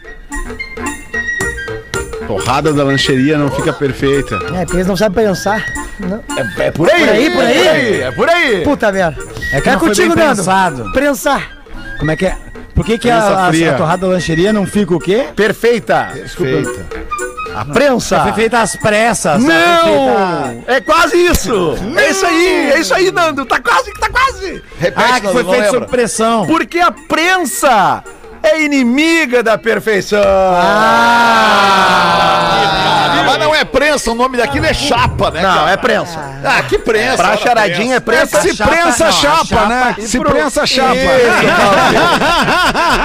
[2.27, 4.37] Torrada da lancheria não fica perfeita.
[4.55, 5.65] É, porque eles não sabem pensar.
[5.99, 6.23] Não.
[6.59, 7.01] É por aí.
[7.01, 8.01] Por aí, por aí?
[8.01, 8.61] É por aí.
[8.63, 9.23] Puta merda.
[9.53, 10.93] é que É não foi contigo, bem Nando.
[10.93, 11.63] Pensar.
[11.99, 12.37] Como é que é?
[12.75, 15.27] Por que, que a, a, a torrada da lancheria não fica o quê?
[15.37, 16.09] Perfeita.
[16.15, 16.87] Perfeita.
[17.55, 18.21] A prensa.
[18.23, 19.43] Foi feita às pressas.
[19.43, 19.85] foi Não!
[19.85, 21.75] feita- É quase isso!
[21.97, 23.45] É isso aí, é isso aí, Nando.
[23.45, 24.63] Tá quase, tá quase!
[24.79, 26.47] Repete, Ah, que foi não feito sob pressão.
[26.47, 28.03] Porque a prensa
[28.43, 30.23] é inimiga da perfeição.
[30.25, 31.63] Ah,
[33.27, 35.41] mas não é prensa, o nome daquilo é chapa, né?
[35.43, 35.71] Não, cara?
[35.71, 36.19] é prensa.
[36.45, 37.17] Ah, que prensa.
[37.17, 38.41] Pra charadinha é prensa.
[38.41, 39.97] Se prensa chapa, né?
[40.01, 40.93] Se prensa chapa.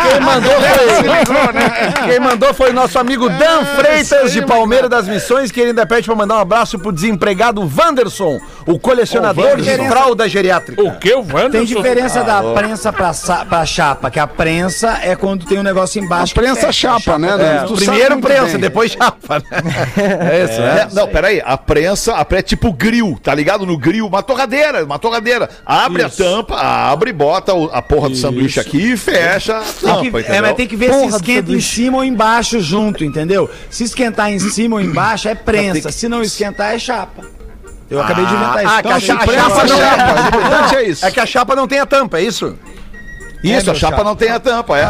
[0.10, 5.52] Quem mandou foi, quem mandou foi o nosso amigo Dan Freitas de Palmeira das Missões,
[5.52, 10.28] que ele ainda pede pra mandar um abraço pro desempregado Wanderson, o colecionador de fralda
[10.28, 10.82] geriátrica.
[10.82, 11.52] O que, o Wanderson?
[11.52, 13.12] Tem diferença da prensa pra,
[13.48, 16.34] pra chapa, que a prensa é quando tem um negócio embaixo.
[16.34, 17.30] que Prensa a fecha, chapa, né?
[17.64, 18.60] É, Tu primeiro prensa, bem.
[18.60, 19.40] depois chapa.
[19.40, 19.46] né?
[20.28, 20.82] É isso, né?
[20.82, 23.66] É, não, peraí, a prensa, a prensa é tipo grill, tá ligado?
[23.66, 25.50] No grill, uma torradeira, uma torradeira.
[25.66, 30.24] Abre a tampa, abre, bota a porra do sanduíche aqui e fecha a Tem tampa,
[30.24, 33.50] que, é, mas tem que ver Porra se esquenta em cima ou embaixo junto, entendeu?
[33.70, 37.37] Se esquentar em cima ou embaixo é prensa, se não esquentar é chapa.
[37.90, 38.74] Eu acabei de inventar isso.
[38.74, 40.14] ah, Então, que a cha- a chapa a não- chapa.
[40.14, 41.06] O importante é isso.
[41.06, 42.58] É que a chapa não tem a tampa, é isso?
[43.44, 44.04] Isso, É, a chapa chapa.
[44.04, 44.86] não tem a tampa, é.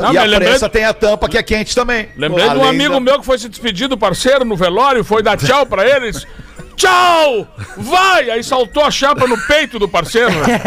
[0.00, 2.08] Não, e a mas lembrei- prensa tem a tampa que é quente também.
[2.16, 5.04] Lembrei de um Além amigo da- meu que foi se despedir do parceiro no velório,
[5.04, 6.26] foi dar tchau pra eles.
[6.74, 7.46] Tchau!
[7.76, 8.30] Vai!
[8.30, 10.30] Aí saltou a chapa no peito do parceiro.
[10.30, 10.60] né?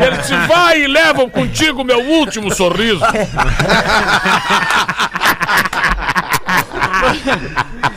[0.00, 3.00] E ele disse: Vai e levam contigo meu último sorriso.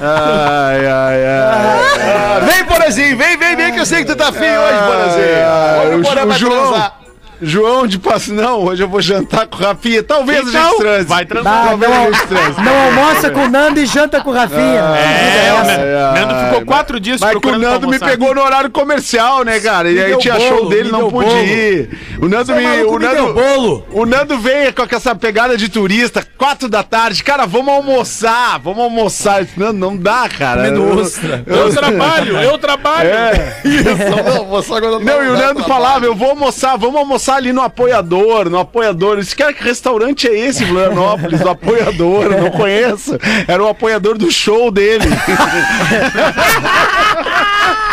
[0.02, 2.42] Ai, ai, ai.
[2.42, 5.88] Vem, Porazinho, vem, vem, vem, que eu sei que tu tá afim hoje, Porazinho.
[5.88, 6.94] Hoje o vai o João- transar.
[7.44, 10.02] João de Passo, não, hoje eu vou jantar com o Rafinha.
[10.04, 11.06] Talvez a gente transe.
[11.06, 11.54] vai transar.
[11.54, 12.58] Ah, Talvez a gente transe.
[12.62, 14.62] não, não almoça com o Nando e janta com o Rafinha.
[14.62, 15.78] É, o ai,
[16.20, 19.44] Nando- ai, ficou quatro dias Mas que o procurando Nando me pegou no horário comercial,
[19.44, 19.92] né, cara?
[19.92, 21.44] E aí deu tinha bolo, show dele, me não pude bolo.
[21.44, 21.90] ir.
[22.22, 22.64] O Nando Seu me.
[22.64, 23.86] maluco O me deu Nando, bolo.
[23.92, 27.24] o Nando veio com essa pegada de turista, quatro da tarde.
[27.24, 29.46] Cara, vamos almoçar, vamos almoçar.
[29.58, 30.64] Não, não dá, cara.
[30.64, 31.44] Comendo Eu- ostra.
[31.46, 33.10] Eu trabalho, eu trabalho.
[33.10, 33.62] É.
[34.34, 37.62] Não, vou agora Não, e o Nando falava, eu vou almoçar, vamos almoçar ali no
[37.62, 39.18] apoiador, no apoiador.
[39.18, 41.40] Eu disse, cara, que restaurante é esse, Florianópolis?
[41.40, 43.18] Do apoiador, eu não conheço.
[43.48, 45.06] Era o apoiador do show dele.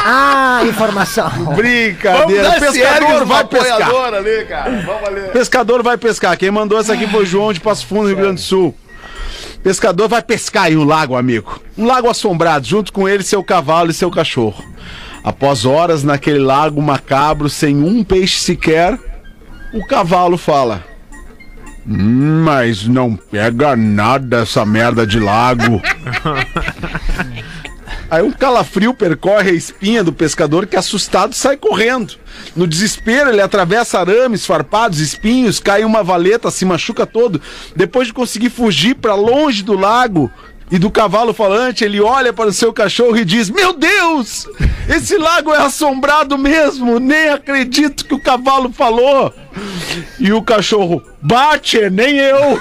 [0.02, 1.30] Ah, informação.
[1.54, 2.42] Brincadeira.
[2.44, 3.82] Vamos dar esse ergues pescador vai pescar.
[3.82, 4.70] apoiador ali, cara.
[4.84, 5.20] Vamos ali.
[5.28, 6.36] Pescador vai pescar.
[6.38, 8.74] Quem mandou essa aqui foi o João de Passo Fundo, Rio Grande do Sul.
[9.62, 11.60] Pescador vai pescar em um lago, amigo.
[11.76, 14.64] Um lago assombrado, junto com ele, seu cavalo e seu cachorro.
[15.22, 18.98] Após horas naquele lago macabro, sem um peixe sequer,
[19.72, 20.84] o cavalo fala:
[21.86, 25.80] mas não pega nada essa merda de lago.
[28.10, 32.14] Aí um calafrio percorre a espinha do pescador que, assustado, sai correndo.
[32.56, 37.40] No desespero, ele atravessa arames, farpados, espinhos, cai em uma valeta, se machuca todo.
[37.76, 40.28] Depois de conseguir fugir para longe do lago
[40.72, 44.48] e do cavalo falante, ele olha para o seu cachorro e diz: Meu Deus!
[44.88, 46.98] Esse lago é assombrado mesmo!
[46.98, 49.32] Nem acredito que o cavalo falou!
[50.18, 52.60] E o cachorro, bate, nem eu!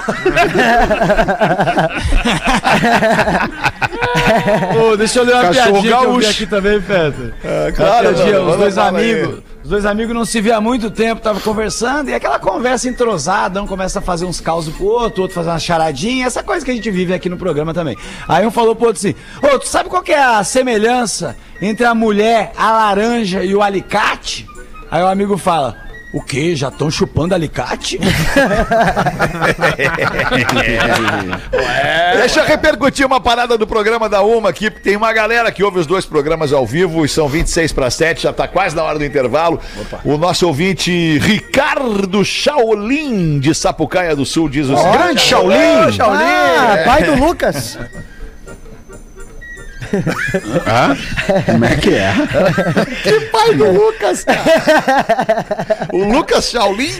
[4.90, 6.30] Ô, deixa eu ler uma Cachorro piadinha que eu vi gaúcho.
[6.30, 7.32] aqui também, Pedro.
[7.74, 9.12] claro, Uma piadinha, mano, os dois fala aí.
[9.12, 9.40] amigos.
[9.62, 13.62] Os dois amigos não se vê há muito tempo, tava conversando, e aquela conversa entrosada,
[13.62, 16.70] um começa a fazer uns causos pro outro, outro fazer uma charadinha, essa coisa que
[16.70, 17.96] a gente vive aqui no programa também.
[18.26, 21.84] Aí um falou pro outro assim: Ô, tu sabe qual que é a semelhança entre
[21.86, 24.46] a mulher, a laranja e o alicate?
[24.90, 25.76] Aí o amigo fala.
[26.12, 26.56] O quê?
[26.56, 27.98] Já estão chupando alicate?
[32.16, 35.62] Deixa eu repercutir uma parada do programa da Uma aqui, porque tem uma galera que
[35.62, 38.82] ouve os dois programas ao vivo e são 26 para 7, já tá quase na
[38.82, 39.60] hora do intervalo.
[40.04, 45.54] O nosso ouvinte Ricardo Shaolin de Sapucaia do Sul diz o seguinte: Grande Shaolin!
[45.56, 47.78] Ah, pai do Lucas.
[51.46, 52.12] Como é que é?
[53.32, 55.88] pai do Lucas, cara.
[55.92, 56.92] O Lucas Shaolin?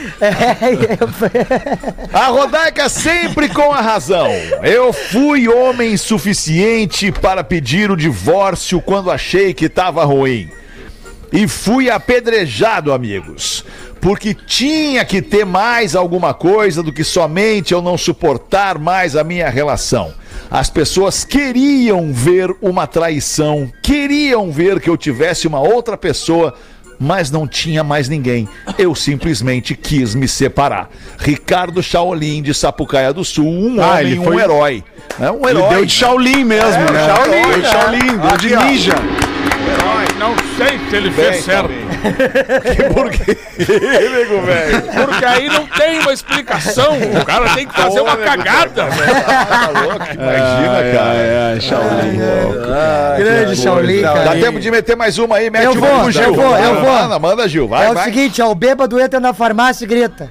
[2.12, 4.28] A Rodaica sempre com a razão.
[4.62, 10.50] Eu fui homem suficiente para pedir o divórcio quando achei que estava ruim.
[11.32, 13.64] E fui apedrejado, amigos.
[14.00, 19.22] Porque tinha que ter mais alguma coisa do que somente eu não suportar mais a
[19.22, 20.14] minha relação.
[20.50, 26.54] As pessoas queriam ver uma traição, queriam ver que eu tivesse uma outra pessoa,
[26.98, 28.48] mas não tinha mais ninguém.
[28.78, 30.90] Eu simplesmente quis me separar.
[31.18, 34.84] Ricardo Shaolin de Sapucaia do Sul, um Ah, homem, ele um foi- herói.
[35.18, 35.74] É um Ele herói.
[35.76, 37.06] deu de Shaolin mesmo, É, né?
[37.06, 37.70] Shaolin, Deu de é.
[37.70, 38.78] Shaolin, deu de Aqui,
[39.98, 40.14] ninja.
[40.18, 41.70] Não sei se ele Bem, fez certo.
[42.94, 44.82] Por quê, nego, velho?
[45.06, 46.96] Porque aí não tem uma explicação.
[47.20, 48.86] O cara tem que fazer uma cagada.
[48.86, 50.06] Tá louco?
[50.14, 51.14] Imagina, cara.
[51.14, 52.18] É, Shaolin.
[53.18, 56.34] Grande Shaolin, Dá tempo de meter mais uma aí, mete Eu uma vou, eu Gil.
[56.34, 56.92] vou, eu vou.
[56.92, 57.68] Manda, manda, Gil.
[57.68, 58.04] Vai, é o vai.
[58.04, 60.30] seguinte, ó, o bêbado entra na farmácia e grita: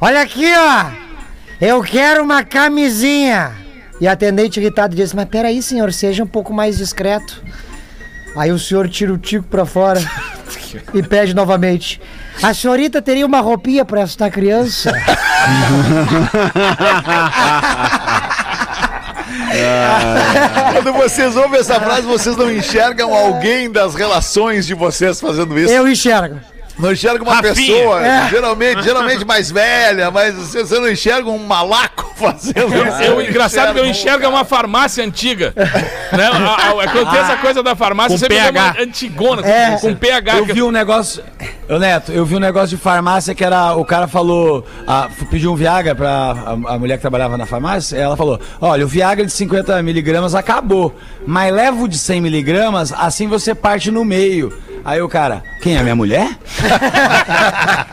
[0.00, 0.86] Olha aqui, ó!
[1.60, 3.52] Eu quero uma camisinha.
[4.00, 7.40] E a atendente irritada disse, mas peraí, senhor, seja um pouco mais discreto.
[8.36, 10.00] Aí o senhor tira o tico pra fora
[10.94, 12.00] e pede novamente.
[12.42, 14.92] A senhorita teria uma roupinha pra esta criança?
[20.72, 25.72] Quando vocês ouvem essa frase, vocês não enxergam alguém das relações de vocês fazendo isso.
[25.72, 26.40] Eu enxergo.
[26.82, 27.54] Não enxerga uma Rafinha.
[27.76, 28.28] pessoa, É.
[28.28, 33.02] geralmente, geralmente mais velha, mas você, você não enxerga um malaco fazendo isso.
[33.02, 35.54] Eu, engraçado que eu enxergo é uma farmácia antiga.
[35.56, 36.26] né?
[36.26, 38.82] A- a- Acontece essa coisa da farmácia, Com sempre é uma PH.
[38.82, 39.78] antigona, É.
[39.78, 40.36] com PH.
[40.38, 41.22] Eu vi um negócio.
[41.68, 43.74] Ô Neto, eu vi um negócio de farmácia que era.
[43.76, 44.66] O cara falou.
[44.86, 47.96] ah, pediu um Viagra pra a, a mulher que trabalhava na farmácia.
[47.96, 50.94] Ela falou: Olha, o Viagra de 50 miligramas acabou.
[51.26, 54.52] Mas leva o de 100 miligramas, assim você parte no meio.
[54.84, 56.28] Aí o cara, quem é minha mulher?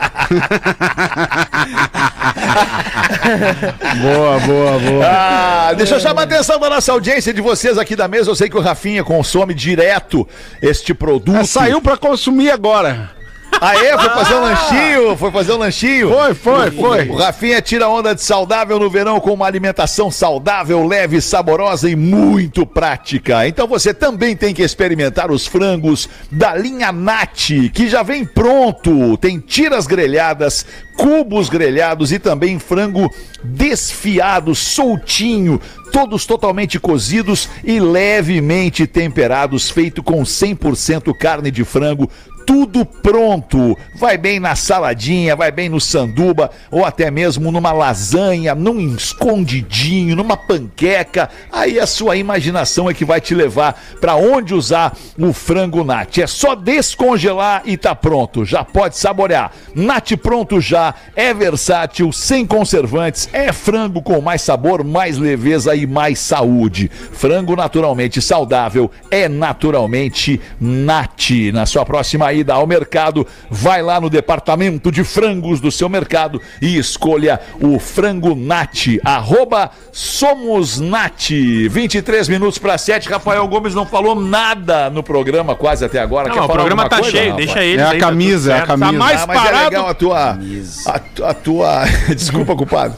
[4.02, 5.06] Boa, boa, boa.
[5.06, 8.30] Ah, deixa eu chamar a atenção da nossa audiência de vocês aqui da mesa.
[8.30, 10.26] Eu sei que o Rafinha consome direto
[10.62, 11.36] este produto.
[11.36, 13.10] Ah, Saiu pra consumir agora.
[13.60, 16.08] Aê, foi fazer um lanchinho, foi fazer um lanchinho.
[16.08, 17.08] Foi, foi, foi.
[17.08, 21.94] O Rafinha tira onda de saudável no verão com uma alimentação saudável, leve, saborosa e
[21.94, 23.46] muito prática.
[23.46, 29.16] Então você também tem que experimentar os frangos da linha Nat, que já vem pronto.
[29.18, 30.64] Tem tiras grelhadas,
[30.96, 35.60] cubos grelhados e também frango desfiado, soltinho,
[35.92, 42.08] todos totalmente cozidos e levemente temperados, feito com 100% carne de frango
[42.50, 43.78] tudo pronto.
[43.94, 50.16] Vai bem na saladinha, vai bem no sanduba ou até mesmo numa lasanha, num escondidinho,
[50.16, 51.30] numa panqueca.
[51.52, 56.18] Aí a sua imaginação é que vai te levar para onde usar o frango Nat.
[56.18, 58.44] É só descongelar e tá pronto.
[58.44, 59.52] Já pode saborear.
[59.72, 65.86] Nat pronto já, é versátil, sem conservantes, é frango com mais sabor, mais leveza e
[65.86, 66.90] mais saúde.
[67.12, 71.30] Frango naturalmente saudável é naturalmente Nat.
[71.52, 76.40] Na sua próxima ida ao mercado, vai lá no departamento de frangos do seu mercado
[76.60, 78.86] e escolha o frango Nat.
[79.04, 81.30] Arroba Somos Nat.
[81.30, 83.08] 23 minutos para 7.
[83.08, 86.28] Rafael Gomes não falou nada no programa quase até agora.
[86.28, 87.36] Não, Quer o falar programa tá coisa, cheio, Rafa?
[87.36, 87.80] deixa ele.
[87.82, 88.92] É a camisa, é a camisa.
[88.92, 89.64] Tá mais Ah, mas é parado.
[89.64, 90.38] legal a tua.
[90.86, 91.84] A, a tua.
[92.14, 92.94] Desculpa, culpado.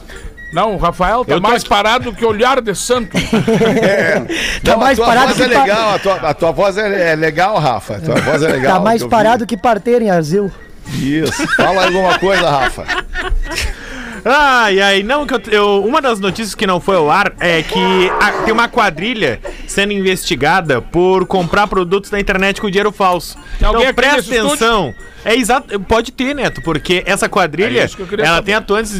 [0.53, 1.69] Não, o Rafael tá Eu tô mais aqui.
[1.69, 3.17] parado que olhar de santo.
[4.63, 6.51] Tá Não, mais a tua parado voz é que pa- legal, a tua, a tua
[6.51, 7.95] voz é, é legal, Rafa.
[7.97, 8.73] A tua voz é legal.
[8.75, 10.51] Tá mais parado que parteiro em asilo.
[10.99, 11.47] Isso.
[11.55, 12.85] Fala alguma coisa, Rafa.
[14.25, 17.61] Ai, ai, não, que eu, eu- uma das notícias que não foi ao ar é
[17.61, 23.37] que a- tem uma quadrilha sendo investigada por comprar produtos na internet com dinheiro falso.
[23.59, 24.93] Tem alguém então presta atenção.
[25.25, 28.45] É exato, pode ter, Neto, porque essa quadrilha, É que ela saber.
[28.45, 28.91] tem atuantes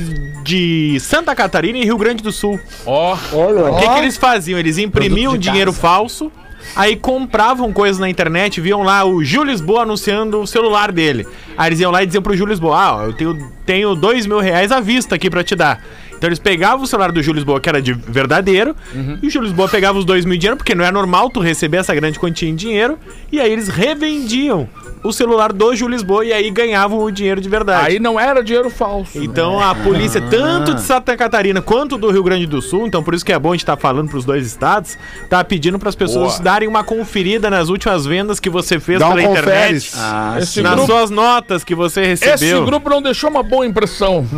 [0.43, 2.59] de Santa Catarina e Rio Grande do Sul.
[2.86, 4.57] Ó, O que, que eles faziam?
[4.59, 6.31] Eles imprimiam dinheiro falso,
[6.75, 11.27] aí compravam coisas na internet, viam lá o Gil Lisboa anunciando o celular dele.
[11.57, 14.25] Aí eles iam lá e diziam pro Gil Lisboa: Ah, ó, eu tenho, tenho dois
[14.25, 15.83] mil reais à vista aqui pra te dar.
[16.23, 18.73] Então eles pegavam o celular do Gil Lisboa, que era de verdadeiro,
[19.21, 21.75] e o Gil Lisboa pegava os dois mil dinheiro, porque não é normal tu receber
[21.75, 22.97] essa grande quantia em dinheiro,
[23.29, 24.69] e aí eles revendiam
[25.03, 27.88] o celular do Gil Lisboa e aí ganhavam o dinheiro de verdade.
[27.88, 29.21] aí não era dinheiro falso.
[29.21, 33.13] Então a polícia, tanto de Santa Catarina quanto do Rio Grande do Sul, então por
[33.13, 34.97] isso que é bom a gente estar falando pros dois estados,
[35.29, 39.15] tá pedindo pras pessoas darem uma conferida nas últimas vendas que você fez Dá um
[39.15, 39.91] pela internet.
[39.91, 39.93] conferes.
[40.41, 42.65] Esse nas grupo, suas notas que você esse recebeu.
[42.65, 44.25] grupo não deixou uma boa impressão.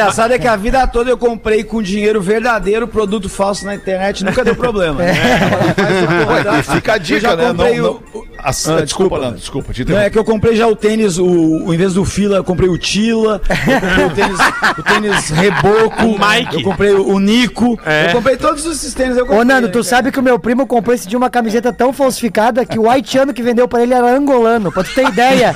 [0.00, 4.24] Engraçado é que a vida toda eu comprei com dinheiro verdadeiro produto falso na internet,
[4.24, 5.00] nunca deu problema.
[6.26, 6.60] Contrário.
[6.60, 7.52] E fica a dica, né?
[7.52, 7.76] Não, o-
[8.14, 9.18] não- a- Ah, desculpa, desculpa.
[9.18, 11.92] Nando, desculpa, te Não, é que eu comprei já o tênis, o, o- em vez
[11.94, 14.38] do fila, eu comprei o Tila, eu comprei o tênis,
[14.78, 16.54] o tênis Reboco, O Mike.
[16.56, 18.06] eu comprei o, Nico, É.
[18.08, 19.16] eu comprei todos esses tênis.
[19.18, 19.84] Eu comprei, Ô, Nando, tu cara.
[19.84, 23.34] sabe que o meu primo comprou esse dia uma camiseta tão falsificada que o haitiano
[23.34, 24.72] que vendeu pra ele era angolano.
[24.72, 25.54] Pra tu ter ideia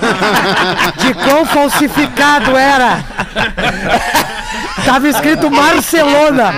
[0.99, 2.99] de quão falsificado era.
[4.85, 6.53] Tava escrito Barcelona.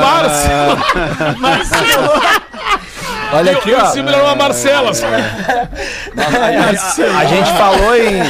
[0.00, 0.78] Marcelo.
[3.34, 3.80] Olha aqui, E ó.
[3.86, 4.90] em cima era uma Marcela.
[7.18, 8.20] A gente falou em.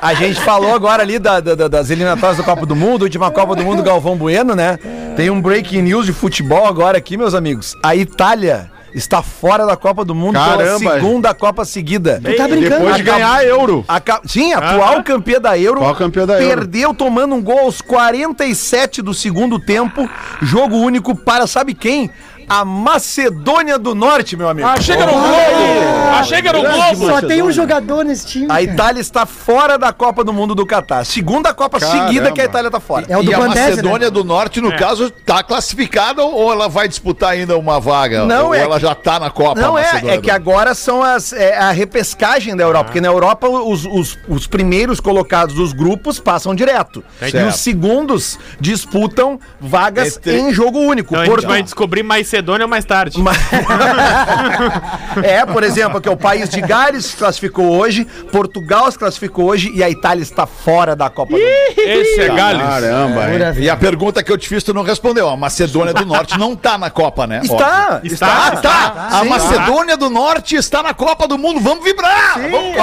[0.00, 3.30] A gente falou agora ali da- da- da- das eliminatórias da Copa do Mundo, última
[3.30, 4.78] Copa do Mundo, Galvão Bueno, né?
[5.16, 7.74] Tem um breaking news de futebol agora aqui, meus amigos.
[7.82, 10.78] A Itália está fora da Copa do Mundo Caramba.
[10.78, 12.20] pela segunda Copa seguida.
[12.22, 12.78] Tu tá brincando?
[12.78, 13.84] Depois de ganhar a euro.
[13.88, 15.80] A Sim, atual campeã da Euro.
[15.80, 16.56] Atual campeã da Euro.
[16.56, 20.08] Perdeu tomando um gol aos 47 do segundo tempo.
[20.40, 22.10] Jogo único para, sabe quem?
[22.48, 24.66] A Macedônia do Norte, meu amigo.
[24.68, 26.14] Achei que era um globo!
[26.18, 27.06] Achei que era um globo!
[27.06, 28.46] Só tem um jogador nesse time.
[28.48, 28.62] A.
[28.62, 31.04] Itália está fora da Copa do Mundo do Catar.
[31.04, 32.06] Segunda Copa Caramba.
[32.08, 33.06] seguida que a Itália tá fora.
[33.08, 34.10] É o do e a Bandese, Macedônia né?
[34.10, 38.24] do Norte, no caso, tá classificada ou ela vai disputar ainda uma vaga?
[38.24, 39.60] Não, ou é ela que- já tá na Copa?
[39.60, 43.48] Não é, é que agora são as, é a repescagem da Europa, porque na Europa
[43.48, 47.04] os, os, os primeiros colocados dos grupos passam direto.
[47.20, 47.48] E Certo.
[47.48, 51.14] os segundos disputam vagas Entre- em jogo único.
[51.14, 52.02] Então a gente vai descobrir
[52.34, 53.20] Macedônia mais tarde.
[53.22, 53.30] Ma-
[55.22, 59.46] é, por exemplo, que é o país de Gales se classificou hoje, Portugal se classificou
[59.46, 61.48] hoje e a Itália está fora da Copa do Mundo.
[61.76, 62.62] Esse é Gales.
[62.62, 63.38] Caramba, hein?
[63.58, 65.28] E a pergunta que eu te fiz, tu não respondeu.
[65.28, 67.40] A Macedônia do Norte não tá na Copa, né?
[67.44, 69.08] Está, Está, Ah, tá!
[69.20, 71.60] a Macedônia do Norte está na Copa do Mundo.
[71.60, 72.34] Vamos vibrar!
[72.50, 72.74] Vamos...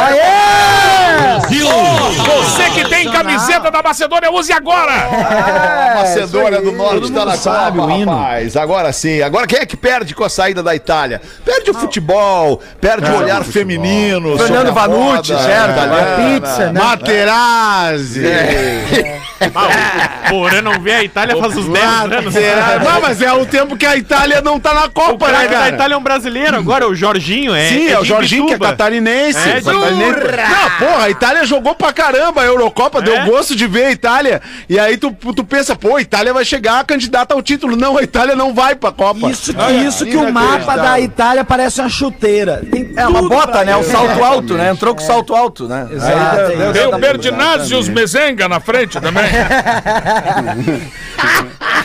[1.52, 4.92] Você que tem camiseta da Macedônia, use agora!
[4.92, 8.12] A Macedônia do Norte está na sabe Copa, o hino.
[8.12, 8.56] rapaz.
[8.56, 9.22] Agora sim.
[9.22, 11.22] Agora quem é que perde com a saída da Itália?
[11.44, 14.38] Perde o futebol, perde o olhar feminino.
[14.38, 15.72] Fernando a Vanucci, moda certo.
[15.72, 16.40] italiana.
[16.40, 16.82] Pizza, né?
[16.82, 18.22] Materazzi!
[19.56, 22.36] Ah, o Porã não vê a Itália faz uns 10 anos.
[22.84, 25.48] Não, mas é o tempo que a Itália não tá na O Copa, né, craque
[25.54, 25.76] da cara?
[25.76, 27.56] Itália é um brasileiro agora, o Jorginho.
[27.56, 29.40] É, Sim, é, o de Jorginho, que é catarinense.
[29.50, 30.20] É, de Catarinense.
[30.22, 33.26] Não, porra, a Itália jogou pra caramba a Eurocopa, deu É?
[33.26, 34.42] gosto de ver a Itália.
[34.70, 37.76] E aí tu, tu pensa, pô, a Itália vai chegar candidata ao título.
[37.76, 39.31] Não, a Itália não vai pra Copa.
[39.32, 42.62] Isso que, isso que o mapa da Itália parece uma chuteira.
[42.72, 43.76] Tem É uma bota, né?
[43.76, 44.70] O salto alto, né?
[44.70, 45.88] Entrou com salto alto, né?
[45.92, 46.72] Exato, é.
[46.74, 49.24] Tem o Berdinazzi e os Mezenga na frente também.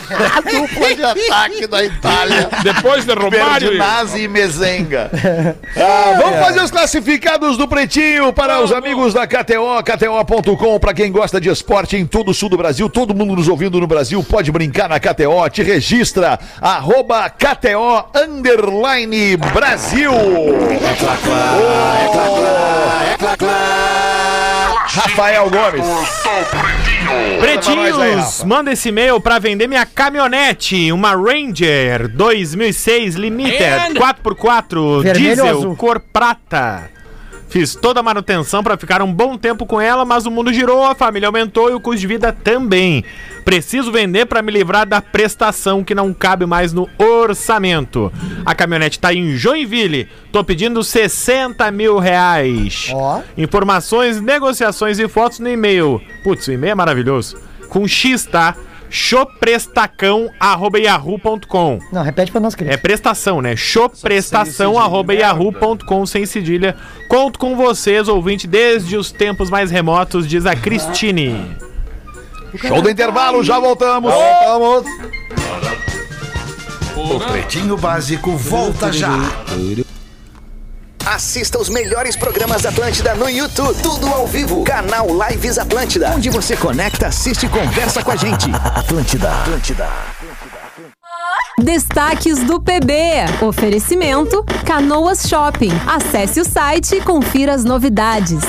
[0.09, 2.49] A dupla de ataque da Itália.
[2.63, 3.67] Depois de Romário.
[3.67, 5.11] e- Berdinazzi e Mezenga.
[5.79, 11.11] Ah, vamos fazer os classificados do Pretinho para os amigos da KTO, KTO.com, para quem
[11.11, 14.23] gosta de esporte em todo o sul do Brasil, todo mundo nos ouvindo no Brasil,
[14.23, 20.11] pode brincar na KTO, te registra, arroba KTO Underline Brasil.
[24.87, 25.85] Rafael Gomes.
[27.39, 35.13] Pretinhos, aí, manda esse e-mail pra vender minha caminhonete, uma Ranger 2006 Limited 4x4 Vermelho
[35.13, 35.75] diesel azul?
[35.75, 36.89] cor prata.
[37.49, 40.83] Fiz toda a manutenção pra ficar um bom tempo com ela, mas o mundo girou,
[40.83, 43.03] a família aumentou e o custo de vida também.
[43.45, 48.11] Preciso vender pra me livrar da prestação que não cabe mais no orçamento.
[48.45, 52.91] A caminhonete tá em Joinville, tô pedindo 60 mil reais.
[52.93, 53.21] Ó.
[53.37, 56.01] Informações, negociações e fotos no e-mail.
[56.23, 57.37] Putz, o e-mail é maravilhoso.
[57.69, 58.55] Com X, tá?
[58.89, 62.73] choprestacão.yahoo.com Não, repete pra nós, querido.
[62.73, 63.53] É prestação, né?
[63.55, 66.75] choprestação.yahoo.com sem cedilha.
[67.07, 71.55] Conto com vocês, ouvinte, desde os tempos mais remotos, diz a Cristine.
[72.55, 74.13] Show do intervalo, já voltamos.
[74.13, 74.85] Vamos.
[76.95, 79.11] O Pretinho Básico volta já.
[81.07, 83.81] Assista os melhores programas da Atlântida no YouTube.
[83.81, 84.61] Tudo ao vivo.
[84.65, 86.11] Canal Lives Atlântida.
[86.13, 88.51] Onde você conecta, assiste e conversa com a gente.
[88.75, 89.31] Atlântida.
[89.31, 89.87] Atlântida.
[91.59, 92.93] Destaques do PB.
[93.41, 95.71] Oferecimento Canoas Shopping.
[95.87, 98.43] Acesse o site e confira as novidades.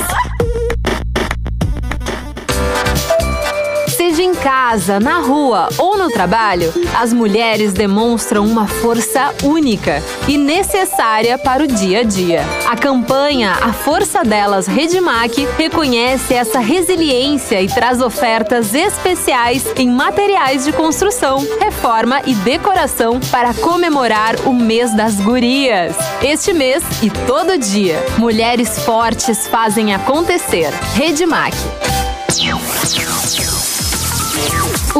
[4.41, 11.63] Casa, na rua ou no trabalho, as mulheres demonstram uma força única e necessária para
[11.63, 12.43] o dia a dia.
[12.67, 20.65] A campanha A Força Delas Redmac reconhece essa resiliência e traz ofertas especiais em materiais
[20.65, 25.95] de construção, reforma e decoração para comemorar o mês das gurias.
[26.21, 30.71] Este mês e todo dia, mulheres fortes fazem acontecer.
[30.93, 31.55] Redmac.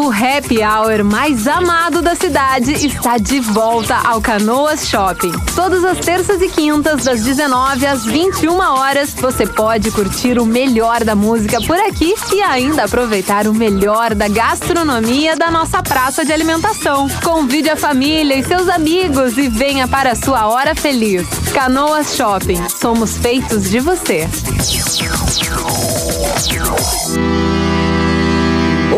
[0.10, 5.32] O happy hour mais amado da cidade está de volta ao Canoas Shopping.
[5.56, 11.04] Todas as terças e quintas, das 19 às 21 horas, você pode curtir o melhor
[11.04, 16.34] da música por aqui e ainda aproveitar o melhor da gastronomia da nossa praça de
[16.34, 17.08] alimentação.
[17.24, 21.28] Convide a família e seus amigos e venha para a sua hora feliz.
[21.54, 22.68] Canoas Shopping.
[22.68, 24.28] Somos feitos de você.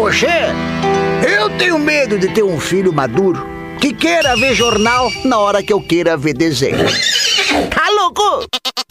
[0.01, 0.27] Oxê,
[1.21, 3.47] eu tenho medo de ter um filho maduro
[3.79, 6.87] que queira ver jornal na hora que eu queira ver desenho.
[7.69, 8.47] Tá louco?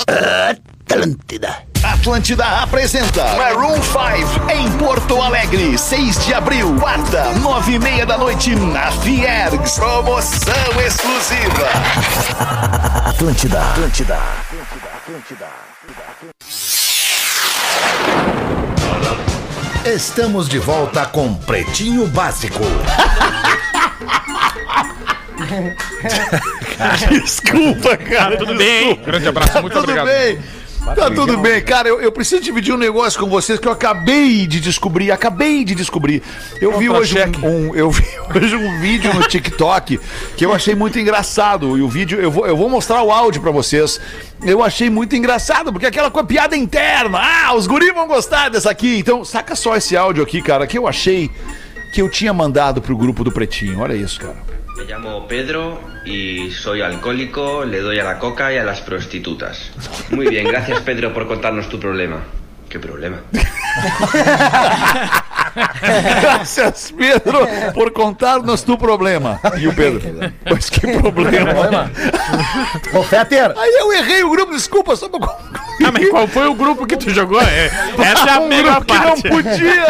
[0.06, 1.64] Atlântida.
[1.82, 8.16] Atlântida apresenta Maroon 5 em Porto Alegre, 6 de abril, quarta, nove e meia da
[8.16, 9.78] noite na Fiergs.
[9.78, 11.68] Promoção exclusiva.
[13.04, 13.61] Atlântida.
[13.62, 14.18] Atlântida.
[19.84, 22.60] Estamos de volta com Pretinho Básico.
[27.08, 28.36] Desculpa, cara.
[28.36, 28.96] Tudo bem?
[28.96, 30.06] Grande abraço, muito tudo obrigado.
[30.06, 30.38] bem.
[30.94, 31.88] Tá tudo bem, cara.
[31.88, 35.10] Eu, eu preciso dividir um negócio com vocês que eu acabei de descobrir.
[35.12, 36.22] Acabei de descobrir.
[36.60, 38.04] Eu vi hoje um, um- eu vi
[38.34, 40.00] hoje um vídeo no TikTok
[40.36, 41.76] que eu achei muito engraçado.
[41.78, 44.00] E o vídeo eu vou, eu vou mostrar o áudio pra vocês.
[44.42, 47.18] Eu achei muito engraçado porque aquela com a piada interna.
[47.22, 48.98] Ah, os guris vão gostar dessa aqui.
[48.98, 51.30] Então saca só esse áudio aqui, cara, que eu achei
[51.92, 53.80] que eu tinha mandado pro grupo do Pretinho.
[53.80, 54.49] Olha isso, cara.
[54.80, 59.70] Me llamo Pedro y soy alcohólico, le doy a la coca y a las prostitutas.
[60.08, 62.24] Muy bien, gracias Pedro por contarnos tu problema.
[62.66, 63.18] ¿Qué problema?
[66.22, 69.38] Graças, Pedro, por contar-nos tu problema.
[69.58, 71.90] E o Pedro, mas que problema?
[72.94, 75.36] Ô, Fetter, Aí eu errei o grupo, desculpa, só pra.
[75.86, 77.40] Ah, mas qual foi o grupo que tu jogou?
[77.40, 77.66] É,
[77.98, 79.28] essa é a um melhor grupo que não parte.
[79.30, 79.86] podia.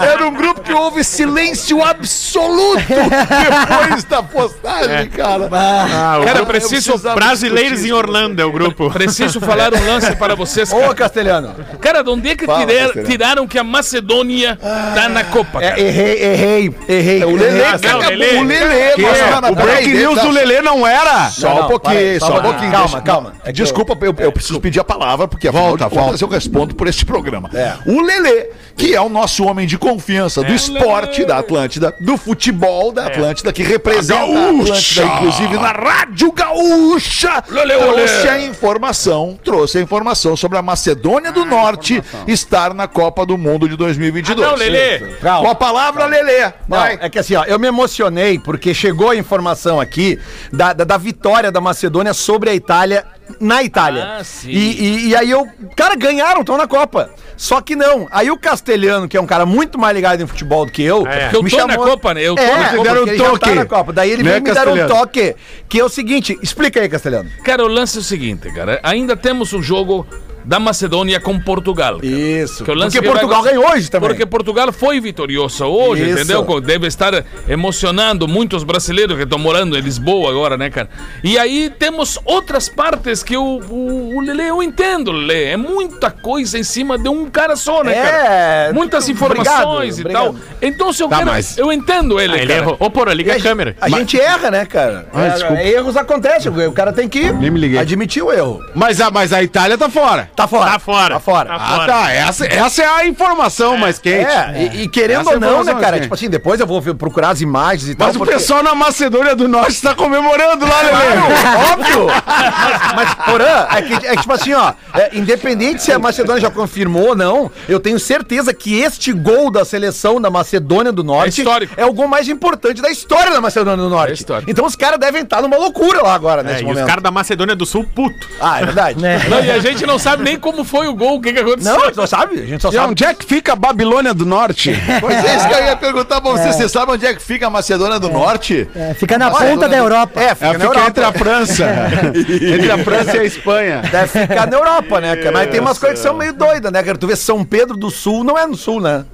[0.12, 5.48] Era um grupo que houve silêncio absoluto depois da postagem, cara.
[5.52, 7.92] Ah, o Cara, preciso- Brasileiros em.
[7.92, 8.90] Orlando é o grupo.
[8.90, 10.94] Preciso falar um lance para vocês, ô, cara.
[10.94, 11.54] Castelhano.
[11.80, 14.56] Cara, de onde é que Fala, tirar- tiraram que a Macedônia
[14.94, 15.80] tá na Copa, É, cara?
[15.80, 17.24] errei, errei, errei.
[17.24, 18.08] O Lelê, que acabou.
[18.08, 18.36] Lelê.
[18.38, 18.92] O Lelê,
[19.30, 21.28] cara, o break news deixa- do Lelê não era?
[21.30, 22.72] Só Não, um não, pouquinho, só um pouquinho.
[22.72, 23.32] Calma, calma.
[23.44, 26.24] É Desculpa, eu, eu preciso pedir a palavra, porque afinal Volta, de contas volta.
[26.24, 27.50] eu respondo por este programa.
[27.52, 27.74] É.
[27.86, 32.92] O Lelê, que é o nosso homem de confiança do esporte da Atlântida, do futebol
[32.92, 34.62] da Atlântida, que representa a, Gaúcha.
[34.62, 41.44] Atlântida, inclusive na Rádio Gaúcha, trouxe a informação, trouxe a informação sobre a Macedônia do
[41.44, 44.46] Norte estar na Copa do Mundo de 2022.
[44.46, 45.00] Ah, não, Lelê.
[45.20, 46.44] Com a palavra, Lelê.
[46.68, 46.98] Não, Vai.
[47.00, 50.18] é que assim, ó, eu me emocionei porque chegou a informação aqui
[50.52, 53.04] da, da, da vitória da Macedônia sobre a Itália
[53.40, 54.18] na Itália.
[54.18, 54.50] Ah, sim.
[54.50, 55.46] E, e, e aí eu.
[55.76, 57.10] Cara, ganharam, estão na Copa.
[57.36, 58.06] Só que não.
[58.10, 61.06] Aí o Castelhano, que é um cara muito mais ligado em futebol do que eu,
[61.06, 61.30] É.
[61.30, 62.22] Porque eu tô na Copa, né?
[62.22, 62.82] Eu tô é, na Copa.
[62.82, 63.32] deram um Ele toque.
[63.32, 63.92] já tá na Copa.
[63.92, 65.34] Daí ele veio me dar um toque,
[65.68, 67.30] que é o seguinte, explica aí, Castelhano.
[67.44, 68.78] Cara, o lance é o seguinte, cara.
[68.82, 70.06] Ainda temos um jogo
[70.44, 71.94] da Macedônia com Portugal.
[72.00, 72.06] cara.
[72.06, 72.64] Isso.
[72.64, 74.08] Porque vai Portugal ganhou hoje também.
[74.08, 76.12] Porque Portugal foi vitorioso hoje, Isso.
[76.20, 76.60] entendeu?
[76.60, 80.88] Deve estar emocionando muitos brasileiros que estão morando em Lisboa agora, né, cara?
[81.22, 85.44] E aí temos outras partes que o, o, o Lele, eu entendo, Lele.
[85.52, 88.72] É muita coisa em cima de um cara só, né, É, cara?
[88.74, 90.22] Muitas informações obrigado, e obrigado.
[90.24, 90.58] tal.
[90.62, 91.30] Então, se eu Tá, quero.
[91.30, 92.60] mas- Eu entendo ele, Ah, ele cara.
[92.60, 92.76] errou.
[92.78, 93.76] Ô, Porã, liga a câmera.
[93.80, 95.06] A gente erra, né, cara?
[95.12, 96.50] Ah, É, erros acontecem.
[96.66, 97.78] O cara tem que Nem me liguei.
[97.78, 98.60] admitir o erro.
[98.74, 100.28] Mas a, mas a Itália tá fora.
[100.34, 100.70] Tá fora.
[100.72, 101.14] Tá fora.
[101.14, 101.48] Tá fora.
[101.50, 101.92] Tá Ah, fora.
[101.92, 102.10] tá.
[102.12, 104.24] Essa, essa é a informação mais quente.
[104.26, 105.96] É, e, e querendo Essa ou não, né, cara?
[105.98, 108.08] é Tipo assim, depois eu vou procurar as imagens e tal.
[108.08, 110.92] Mas o porque- pessoal na Macedônia do Norte tá comemorando lá, Lelê.
[110.92, 112.06] Claro, óbvio!
[112.06, 116.40] Mas, mas, Porã, é que, é que, tipo assim, ó, é, independente se a Macedônia
[116.40, 121.04] já confirmou ou não, eu tenho certeza que este gol da seleção da Macedônia do
[121.04, 124.10] Norte É é o gol mais importante da história da Macedônia do Norte.
[124.10, 124.50] É histórico.
[124.50, 126.80] então os caras devem estar numa loucura lá agora, É, nesse e momento.
[126.82, 128.26] os caras da Macedônia do Sul, puto.
[128.40, 128.98] Ah, é verdade.
[129.28, 131.72] Não, e a gente não sabe nem como foi o gol, o que, que aconteceu.
[131.74, 132.90] Não, a gente não sabe, a gente só E sabe.
[132.90, 134.72] onde é que fica a Babilônia do Norte?
[135.00, 136.52] Pois é, isso que eu ia perguntar pra você.
[136.52, 138.68] Você sabe onde é que fica a Macedônia do Norte?
[138.74, 140.20] É, fica na ponta da Europa.
[140.20, 140.88] É, fica É, na fica Europa.
[140.88, 141.64] entre a França.
[142.54, 143.82] entre a França e a Espanha.
[143.90, 145.16] Deve ficar na Europa, né?
[145.16, 145.32] cara?
[145.32, 146.96] Mas tem umas coisas que são meio doidas, né, cara?
[146.96, 149.04] Tu vê São Pedro do Sul, não é no Sul, né?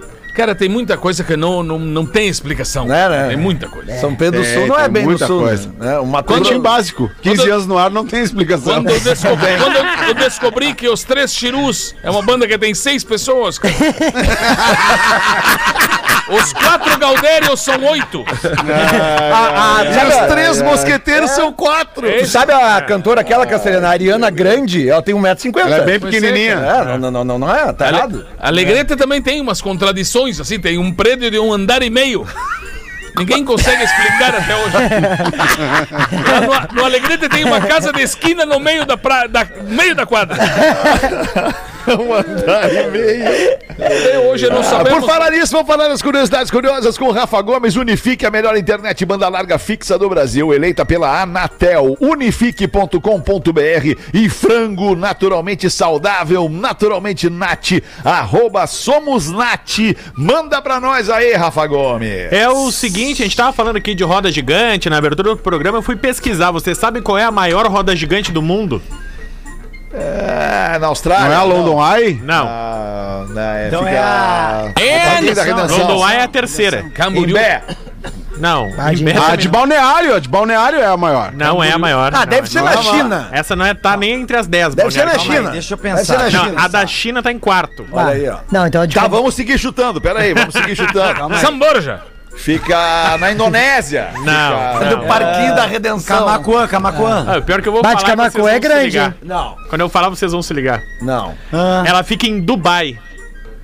[0.40, 2.86] Cara, tem muita coisa que não, não, não tem explicação.
[2.86, 3.28] Né, né?
[3.28, 3.92] Tem muita coisa.
[4.00, 5.70] São Pedro do É, Sul não é bem muita Sul, coisa.
[5.78, 5.98] né?
[5.98, 7.10] Uma Pretinho turma- básico.
[7.20, 8.72] 15 Quando- anos no ar não tem explicação.
[8.82, 12.56] Quando eu, descobri, quando eu- eu descobri que os Três Chirus é uma banda que
[12.56, 13.74] tem seis pessoas, cara.
[16.28, 18.24] Os quatro Gaudérios são oito.
[19.32, 22.06] Ah, ah, E sabe, os três mosqueteiros são quatro.
[22.20, 24.88] tu sabe a cantora aquela castelhana, a Ariana Grande?
[24.88, 25.60] Ela tem 1,50m.
[25.60, 26.52] Ela é bem é, pequenininha.
[26.52, 28.26] É, não, não, não, não, não é, tá errado.
[28.38, 32.26] A Alegrete também tem umas contradições, assim, tem um prédio de um andar e meio.
[33.16, 34.76] Ninguém consegue explicar até hoje.
[36.70, 39.94] No, no Alegrete tem uma casa de esquina no meio da, pra, da, no meio
[39.94, 40.36] da quadra.
[42.00, 43.58] Um andar e meio.
[43.70, 45.00] Até hoje não Ah, sabemos.
[45.00, 47.76] por falar nisso, vamos falar das curiosidades curiosas com o Rafa Gomes.
[47.76, 51.96] Unifique a melhor internet banda larga fixa do Brasil, eleita pela Anatel.
[52.00, 57.72] Unifique.com.br e frango naturalmente saudável, naturalmente nat.
[58.04, 59.78] Arroba somos nat.
[60.14, 62.32] Manda pra nós aí, Rafa Gomes.
[62.32, 65.78] É o seguinte, a gente tava falando aqui de roda gigante, na abertura do programa
[65.78, 66.50] eu fui pesquisar.
[66.50, 68.82] Vocês sabem qual é a maior roda gigante do mundo?
[69.92, 71.26] É, na Austrália.
[71.26, 72.14] Não é a London Eye?
[72.22, 72.46] Não.
[72.48, 75.78] Ah, não, é, Então fica é a- É, Redenção.
[75.78, 76.84] London Eye é a terceira.
[76.94, 77.30] Camboriú.
[77.36, 77.62] Imbé.
[78.38, 78.72] Não.
[78.78, 81.32] Ah, de- Imbé A também de Balneário, a de Balneário é a maior.
[81.32, 82.10] Não é a maior.
[82.14, 82.94] Ah, Não, deve ser não na é a maior.
[82.94, 83.28] China.
[83.32, 84.74] Essa não é, tá nem entre as 10.
[84.74, 85.18] Deve ser na.
[85.18, 85.50] China.
[85.50, 86.04] deixa eu Deve pensar.
[86.04, 86.64] ser na Não, China.
[86.64, 87.84] a da China tá em quarto.
[87.92, 88.38] Olha aí, ó.
[88.50, 90.00] Não, então é de Tá, vamos seguir chutando.
[90.00, 91.34] Pera aí, vamos seguir chutando.
[91.38, 92.00] Samborja.
[92.44, 94.10] Fica na Indonésia.
[94.14, 94.98] Não, Fica- não.
[95.00, 96.18] Do Parquinho da Redenção.
[96.18, 97.24] Camacuã, Camacuã.
[97.28, 99.14] Ah, pior que eu vou Bate falar Camacuã vocês é grande?
[99.22, 100.80] Não, Quando eu falar, vocês vão se ligar.
[101.02, 101.34] não.
[101.84, 102.98] Ela fica em Dubai.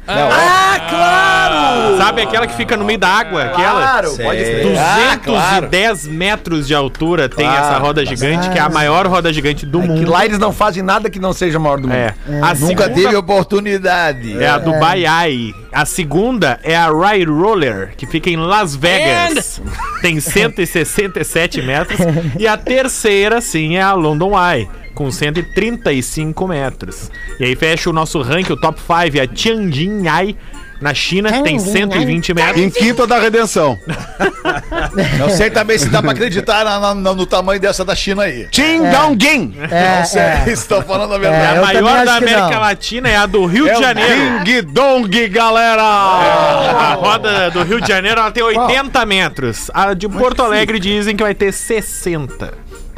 [0.09, 1.96] Ah, claro!
[1.98, 3.44] Sabe aquela que fica no meio da água?
[3.44, 3.80] Aquela?
[3.80, 4.78] Claro, pode ser.
[4.78, 9.32] Ah, 210 metros de altura tem Claro, essa roda gigante, que é a maior roda
[9.32, 10.11] gigante do Que mundo.
[10.11, 11.96] lá eles não fazem nada que não seja maior do mundo.
[11.96, 12.14] É.
[12.42, 14.42] A Nunca segunda teve oportunidade.
[14.42, 15.54] é a Dubai Eye.
[15.72, 19.61] A segunda é a Rye Roller, que fica em Las Vegas.
[20.02, 21.98] Tem 167 metros.
[22.38, 27.11] E a terceira, sim, é a London Eye, com 135 metros.
[27.38, 30.36] E aí fecha o nosso ranking, o top 5, a Tianjin Eye.
[30.78, 32.61] Na China tem 120 metros.
[32.62, 33.78] Em quinta da redenção.
[35.18, 38.47] Não sei também se dá pra acreditar na- na- no, tamanho dessa da China aí.
[38.53, 39.55] Chingdongin.
[39.70, 40.44] É, Não sei é.
[40.44, 41.57] se estão falando a É, verdade.
[41.57, 42.61] eu A maior da América não.
[42.61, 44.44] Latina é a do Rio É de Janeiro.
[44.44, 45.82] Ding Dong, galera!
[45.82, 49.70] A roda do Rio de Janeiro ela tem 80 metros.
[49.72, 52.53] A de Porto Alegre dizem que vai ter 60.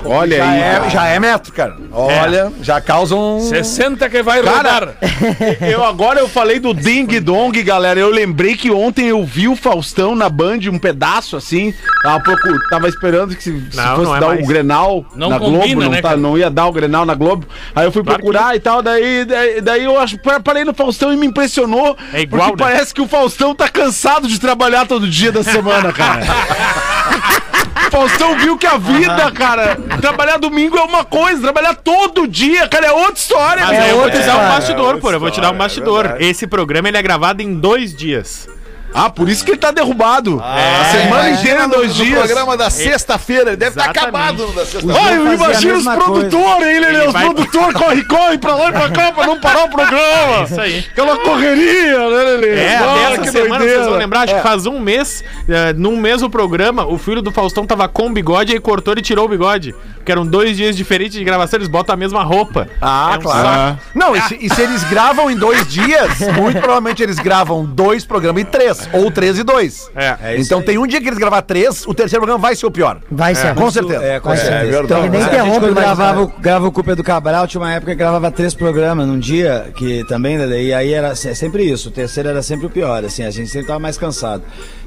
[0.05, 0.61] Olha Já aí.
[0.61, 1.77] é, já é metro, cara.
[1.91, 3.41] Olha, já causa um.
[3.41, 4.95] 60 que vai Cara, rodar.
[5.69, 7.99] eu agora eu falei do Ding Dong, galera.
[7.99, 11.75] Eu lembrei que ontem eu vi o Faustão na Band, um pedaço assim.
[12.03, 12.59] Tava, procur...
[12.71, 14.45] Tava esperando que se, se Não, fosse não é dar mais.
[14.45, 17.15] o Grenal Não na combina, Globo, não, né, tá- não ia dar o Grenal na
[17.15, 17.47] Globo.
[17.75, 21.13] Aí eu fui Claro procurar e tal, daí, daí, daí eu acho, parei no Faustão
[21.13, 21.97] e me impressionou.
[22.13, 22.71] É igual, porque né?
[22.71, 26.23] parece que o Faustão tá cansado de trabalhar todo dia da semana, cara.
[27.91, 32.87] Faustão viu que a vida, cara, trabalhar domingo é uma coisa, trabalhar todo dia, cara,
[32.87, 33.83] é outra história, Mas meu.
[33.83, 34.49] aí eu vou te dar um história.
[34.49, 35.11] bastidor, pô.
[35.11, 36.17] Eu vou te dar um bastidor.
[36.19, 38.49] Esse programa ele é gravado em dois dias.
[38.95, 40.41] Ah, por isso que ele tá derrubado.
[40.43, 42.19] Ah, a semana imagina inteira, no- dois no dias.
[42.19, 43.51] programa da sexta-feira.
[43.51, 44.17] Ele deve estar Exatamente.
[44.17, 45.01] acabado no da sexta-feira.
[45.01, 48.55] Olha, eu fazer a imagino os produtores, ele, Ele os vai- produtores corre, corre pra
[48.55, 50.45] lá e pra cá pra não parar o programa.
[50.51, 50.87] Isso aí.
[50.91, 52.55] Aquela correria, né, Lelê?
[52.61, 53.75] É, Ah, até essa que semana doideira.
[53.75, 57.31] vocês vão lembrar, acho que faz um mês, eh, num mesmo programa, o filho do
[57.31, 59.75] Faustão tava com bigode, aí cortou e tirou o bigode.
[59.97, 62.67] Porque eram dois dias diferentes de gravação, eles botam a mesma roupa.
[62.81, 63.43] Ah, É um claro.
[63.47, 63.79] saco.
[63.95, 68.05] Não, e se, e se eles gravam em dois dias, muito provavelmente eles gravam dois
[68.07, 69.91] programas em três, ou três e dois.
[69.97, 70.37] É.
[70.39, 73.01] então tem um dia que eles gravar três, o terceiro programa vai ser o pior.
[73.11, 73.55] Vai ser.
[73.55, 74.05] Com certeza.
[74.05, 74.65] É, com certeza.
[74.65, 74.85] verdade.
[74.85, 76.33] Então, nem interrompe quando gravava, né?
[76.37, 79.71] o- grava o Culpa do Cabral, tinha uma época que gravava três programas num dia,
[79.77, 83.25] que também, e aí era se- sempre isso, o terceiro era sempre o pior, assim,
[83.25, 84.43] a gente sempre tava mais cansado.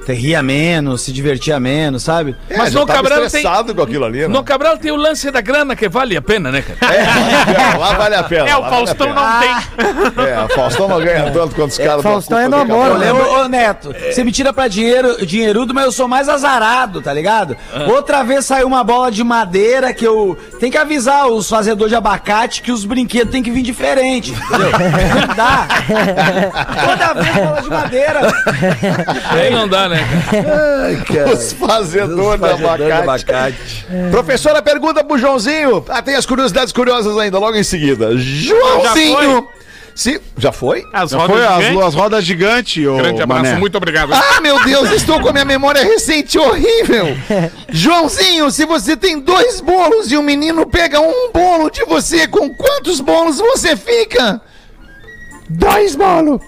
[0.06, 2.36] Te ria menos, se divertia menos, sabe?
[2.50, 3.44] É, Mas no Cabral tem-
[3.76, 4.28] com aquilo ali, né?
[4.28, 6.94] No Cabral tem o lance da grana que vale a pena, né, cara?
[6.96, 8.50] É, lá vale a pena.
[8.50, 9.22] É, o vale Faustão pena.
[9.22, 9.40] não
[10.12, 10.26] tem.
[10.28, 12.02] É, o Faustão não ganha tanto quanto os caras.
[12.02, 12.98] Faustão é Cabral.
[12.98, 17.14] lembro, ô Neto, você me tira pra dinheiro, dinheirudo, mas eu sou mais azarado, tá
[17.14, 17.56] ligado?
[17.88, 20.38] Outra vez saiu uma bola de madeira que eu.
[20.60, 24.72] Tem que avisar os fazedores de abacate que os brinquedos tem que vir diferente, entendeu?
[25.28, 25.68] Não dá.
[26.86, 28.22] Toda vez bola de madeira.
[29.32, 31.34] Aí não dá, né, cara?
[31.34, 32.92] Os fazedores de abacate.
[32.92, 33.86] abacate.
[34.10, 35.84] Professora pergunta pro Joãozinho.
[35.90, 38.18] Ah, tem as curiosidades curiosas ainda, logo em seguida.
[38.18, 39.48] Joãozinho!
[39.94, 40.22] Se...
[40.38, 40.86] Já foi?
[40.94, 41.86] As Já rodas foi as, gigantes.
[41.86, 43.60] as rodas gigantes, Grande abraço, Mané.
[43.60, 44.14] muito obrigado.
[44.14, 47.08] Ah, meu Deus, estou com a minha memória recente horrível.
[47.70, 52.50] Joãozinho, se você tem dois bolos e o menino pega um bolo de você, com
[52.50, 54.42] quantos bolos você fica?
[55.50, 56.40] Dois bolos.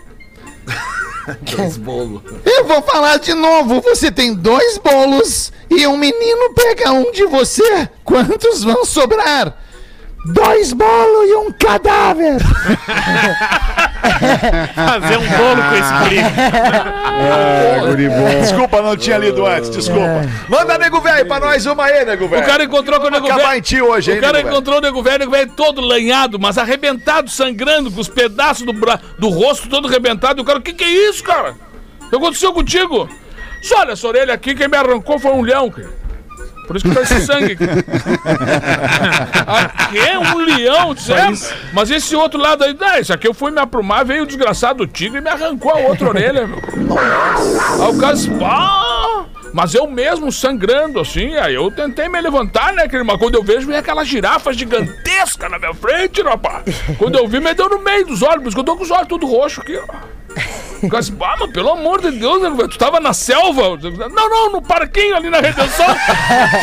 [1.55, 2.21] Dois bolos.
[2.45, 3.81] Eu vou falar de novo.
[3.81, 7.89] Você tem dois bolos e um menino pega um de você.
[8.03, 9.57] Quantos vão sobrar?
[10.25, 12.37] Dois bolos e um cadáver.
[14.73, 16.23] Fazer um bolo com esse guri.
[18.41, 20.21] Desculpa, não tinha lido antes, desculpa.
[20.47, 22.41] Manda, nego velho, pra nós uma aí, nego velho.
[22.41, 23.53] O cara encontrou com o nego velho.
[23.53, 26.39] em ti hoje, hein, O cara encontrou o nego velho, o nego velho todo lanhado,
[26.39, 28.99] mas arrebentado, sangrando, com os pedaços do, bra...
[29.19, 30.39] do rosto todo arrebentado.
[30.39, 31.55] E o cara, o que, que é isso, cara?
[32.01, 33.09] O que aconteceu contigo?
[33.61, 36.02] Só olha essa orelha aqui, quem me arrancou foi um leão, cara.
[36.65, 37.63] Por isso que tá esse sangue aqui.
[39.47, 41.51] aqui é um leão, dizemos.
[41.73, 44.85] Mas esse outro lado aí, ah, esse aqui eu fui me aprumar, veio o desgraçado
[44.85, 46.57] do tigre e me arrancou a outra orelha, meu.
[46.57, 53.05] Aí o pá, mas eu mesmo sangrando assim, aí eu tentei me levantar, né, querido?
[53.05, 56.63] Mas quando eu vejo, vem aquela girafa gigantesca na minha frente, rapaz.
[56.97, 58.83] Quando eu vi, me deu no meio dos olhos, por isso que eu tô com
[58.83, 60.12] os olhos tudo roxo aqui, ó.
[60.83, 63.79] O cara disse, ah, mas pelo amor de Deus, tu tava na selva?
[64.13, 65.87] Não, não, no parquinho ali na redenção.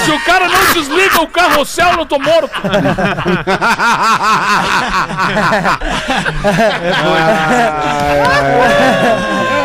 [0.04, 2.50] Se o cara não desliga o carrossel, eu tô morto.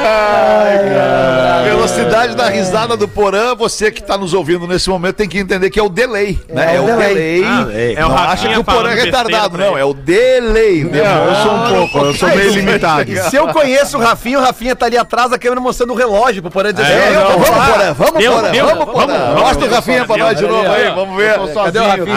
[1.64, 5.70] Velocidade da risada do Porã, você que tá nos ouvindo nesse momento tem que entender
[5.70, 6.76] que é o delay, né?
[6.76, 7.14] É, o o delay.
[7.16, 7.44] delay.
[7.46, 9.78] Ah, é não acha Rafinha que o Porã é retardado, não.
[9.78, 10.82] É o delay.
[10.84, 13.06] Eu sou um pouco, eu sou meio limitado.
[13.30, 16.42] Se eu conheço o Rafinha, o Rafinha tá ali atrás da câmera mostrando o relógio
[16.42, 18.86] pro Porã dizer É, assim, não, "Eu, vamos, lá." Porã, vamos, Deu, Porã, deu, vamos,
[18.86, 19.08] Porã.
[19.08, 19.42] vamos.
[19.42, 21.34] Mostra o Rafinha pra nós de novo aí, vamos ver.
[21.54, 22.16] Cadê o Rafinha Foi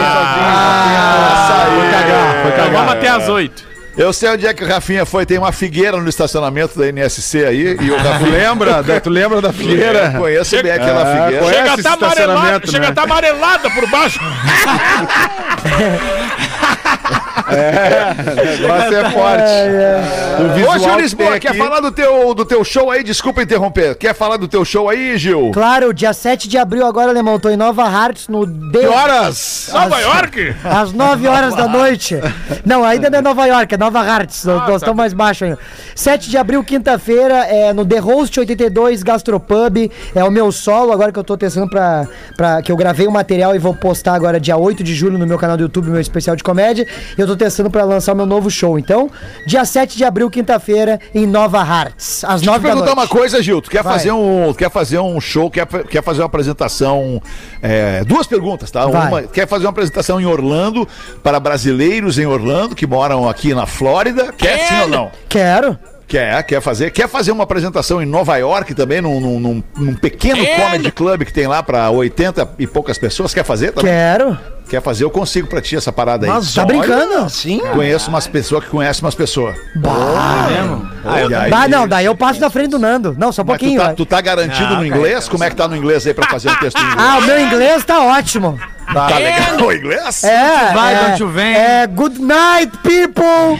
[1.91, 2.71] cagar, foi cagar.
[2.71, 3.68] vamos até as 8.
[3.99, 7.43] Eu sei onde é que o Rafinha foi, tem uma figueira no estacionamento da NSC
[7.45, 8.31] aí, e o Tu Rafinha...
[8.31, 8.81] lembra?
[8.81, 10.11] da- Tu lembra da Eu figueira?
[10.17, 11.45] conheço bem aquela Ah, figueira.
[11.53, 12.87] Chega a esse tá amarelada, chega né?
[12.87, 14.19] a tá amarelada por baixo.
[17.47, 20.41] O negócio é forte.
[20.41, 23.03] O Ô, visual Gil Lisboa, quer falar do teu, do teu show aí?
[23.03, 23.95] Desculpa interromper.
[23.95, 25.51] Quer falar do teu show aí, Gil?
[25.53, 28.79] Claro, dia 7 de abril agora, Alemão, tô em Nova Hartz, no D...
[28.79, 29.69] Que horas?
[29.73, 30.55] Nova York?
[30.63, 32.17] Às 9 horas da noite.
[32.65, 34.45] Não, ainda não é Nova York, é Nova Hartz.
[34.45, 35.59] nós nós estamos mais baixo ainda.
[35.95, 39.91] 7 de abril, quinta-feira, é no The Host 82 Gastropub.
[40.15, 42.61] É o meu solo, agora que eu tô testando pra, pra.
[42.61, 45.37] Que eu gravei o material e vou postar agora dia 8 de julho no meu
[45.37, 46.87] canal do YouTube, meu especial de comédia.
[47.17, 48.77] Eu tô testando pra lançar o meu novo show.
[48.77, 49.09] Então,
[49.45, 52.23] dia 7 de abril, quinta-feira, em Nova Hartz.
[52.23, 52.99] Às 9 Deixa eu da perguntar noite.
[52.99, 53.61] uma coisa, Gil.
[53.61, 53.93] Tu quer Vai.
[53.93, 57.21] fazer um, quer fazer um show, quer, quer fazer uma apresentação.
[57.61, 58.85] é, duas perguntas, tá?
[58.87, 59.07] Vai.
[59.07, 60.87] Uma, quer fazer uma apresentação em Orlando
[61.23, 64.33] para brasileiros em Orlando que moram aqui na Flórida?
[64.37, 65.11] Quer sim ou não?
[65.27, 65.77] Quero.
[66.07, 66.89] Quer, quer fazer.
[66.89, 71.23] Quer fazer uma apresentação em Nova York também, num, num, num- num pequeno comedy club
[71.23, 73.31] que tem lá para 80 e poucas pessoas?
[73.31, 73.91] Quer fazer também?
[73.91, 74.35] Quero.
[74.69, 75.03] Quer fazer?
[75.03, 76.31] Eu consigo pra ti essa parada aí.
[76.53, 77.27] Tá brincando?
[77.29, 77.59] Sim.
[77.73, 79.55] Conheço umas pessoas que conhecem umas pessoas.
[79.75, 83.15] E aí- Ah, não, daí eu passo na frente do Nando.
[83.17, 83.81] Não, só um Mas tu pouquinho.
[83.81, 85.27] tá, tu tá garantido no inglês?
[85.27, 86.99] Como é que tá no inglês aí pra fazer um texto em inglês?
[86.99, 88.59] Ah, o meu inglês tá ótimo.
[88.93, 90.23] Tá legal o inglês?
[90.23, 91.55] É, vai, é, don't you vem.
[91.55, 93.59] É, good night, people.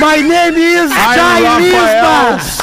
[0.00, 2.58] My name is Jai Lisbas.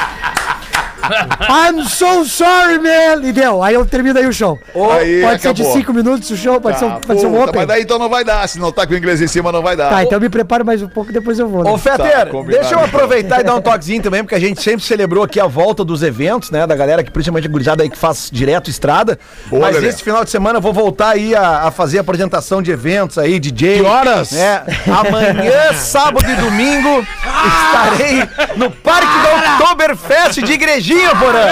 [1.49, 3.27] I'm so sorry, man.
[3.27, 3.61] E deu.
[3.61, 4.59] Aí eu termino aí o show.
[4.99, 5.63] Aí, pode ser de.
[5.63, 7.53] 5 minutos o show, pode, ser, um- pode ser um open.
[7.55, 8.47] Mas daí então não vai dar.
[8.47, 9.89] Se não tá com o inglês em cima, não vai dar.
[9.89, 11.63] Tá, então me preparo mais um pouco depois eu vou.
[11.63, 11.71] né?
[11.71, 12.61] Ô, Fetter, combinado.
[12.61, 15.47] deixa eu aproveitar e dar um toquezinho também, porque a gente sempre celebrou aqui a
[15.47, 16.65] volta dos eventos, né?
[16.67, 19.17] Da galera que, principalmente a gurizada aí que faz direto estrada.
[19.47, 19.87] Boa, Mas Lelê.
[19.87, 23.39] esse final de semana eu vou voltar aí a, a fazer apresentação de eventos aí,
[23.39, 23.77] DJ.
[23.79, 24.33] Que horas?
[24.33, 27.05] É, amanhã, sábado e domingo,
[27.47, 31.45] estarei no Parque da Oktoberfest de Igrejinha, Porã.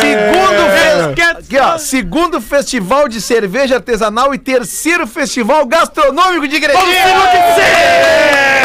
[0.00, 0.62] Segundo,
[1.14, 6.84] fe- aqui, ó, segundo festival de cerveja artesanal e terceiro festival gastronômico de Igrejinha.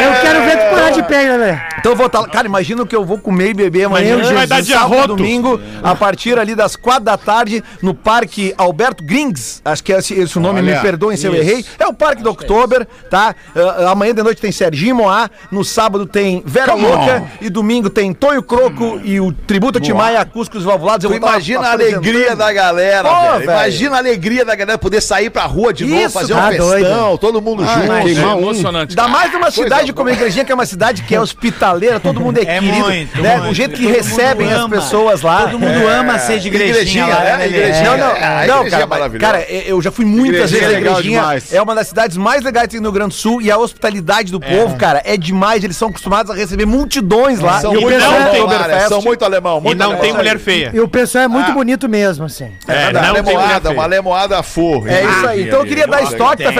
[0.04, 1.68] Eu quero ver tu parar de pé, né?
[1.80, 2.24] Então eu vou estar.
[2.28, 4.10] Cara, imagina o que eu vou comer e beber amanhã.
[4.16, 4.36] Meu Jesus.
[4.36, 5.16] Vai dar de sábado, arroto.
[5.16, 9.62] domingo, a partir ali das quatro da tarde, no Parque Alberto Grings.
[9.66, 11.66] Acho que é esse, esse o nome, Olha, me perdoem se eu errei.
[11.80, 13.36] É o Parque do Oktober, tá?
[13.56, 18.14] Ah, amanhã de noite tem Serginho Moá, no sábado tem Vera Louca e domingo tem
[18.14, 21.04] Tonho Croco e o Tributo a Timaya Acústicos Valvulados.
[21.04, 23.32] Eu Tu vou tá imagina a alegria da galera, Pô, velho.
[23.39, 23.43] velho.
[23.52, 26.47] Imagina a alegria da galera poder sair pra rua de novo, Isso, fazer um tá
[26.49, 27.18] festão, doido.
[27.18, 27.91] todo mundo junto.
[27.91, 28.39] É um.
[28.39, 28.91] emocionante.
[28.91, 32.00] Ainda mais numa Coisa cidade como a Igrejinha, que é uma cidade que é hospitaleira,
[32.00, 32.80] todo mundo é, É querido.
[32.80, 33.38] muito, né?
[33.38, 33.52] muito.
[33.52, 35.44] O jeito que Todo recebem as pessoas lá.
[35.44, 37.38] Todo mundo ama ser de igrejinha, Igrejinha, lá, né?
[37.38, 37.48] né?
[37.48, 37.84] Igrejinha.
[37.92, 39.32] Não, não, É, não, cara, é mas, maravilhosa.
[39.34, 41.58] cara, eu já fui muitas Igrejinha vezes é na legal igrejinha.
[41.58, 43.58] É uma das cidades mais legais que tem no Rio Grande do Sul e a
[43.58, 45.64] hospitalidade do povo, cara, é demais.
[45.64, 47.60] Eles são acostumados a receber multidões lá.
[47.60, 48.30] São E o muito do né?
[48.32, 49.62] Oktoberfest- São muito alemão.
[49.66, 50.02] E não alemão.
[50.02, 50.72] tem mulher feia.
[50.74, 52.52] E o pessoal é muito bonito mesmo, assim.
[52.68, 53.74] É, Uma não tem mulher lemoada, feia.
[53.74, 54.88] uma lemoada full.
[54.88, 55.44] É isso aí.
[55.44, 56.52] Então eu queria dar estoque, tá,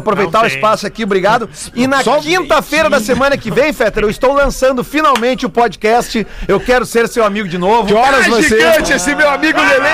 [0.00, 0.56] Aproveitar Não o tem.
[0.56, 1.48] espaço aqui, obrigado.
[1.74, 6.26] E na quinta-feira da semana que vem, Fetter, eu estou lançando finalmente o podcast.
[6.48, 7.88] Eu quero ser seu amigo de novo.
[7.88, 8.42] Que horas É você...
[8.48, 9.88] gigante esse meu amigo Lelê.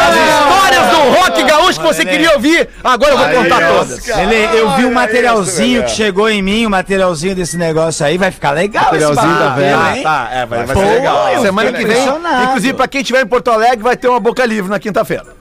[0.00, 4.06] As histórias do rock gaúcho que você queria ouvir, agora eu vou contar todas.
[4.06, 8.30] Lelê, eu vi um materialzinho que chegou em mim, um materialzinho desse negócio aí, vai
[8.30, 9.96] ficar legal Materialzinho da bagulho, velha.
[9.96, 10.02] hein?
[10.02, 11.42] Tá, é, vai, vai Pô, ser legal.
[11.42, 12.08] Semana que vem,
[12.44, 15.39] inclusive pra quem estiver em Porto Alegre, vai ter uma boca livre na quinta-feira.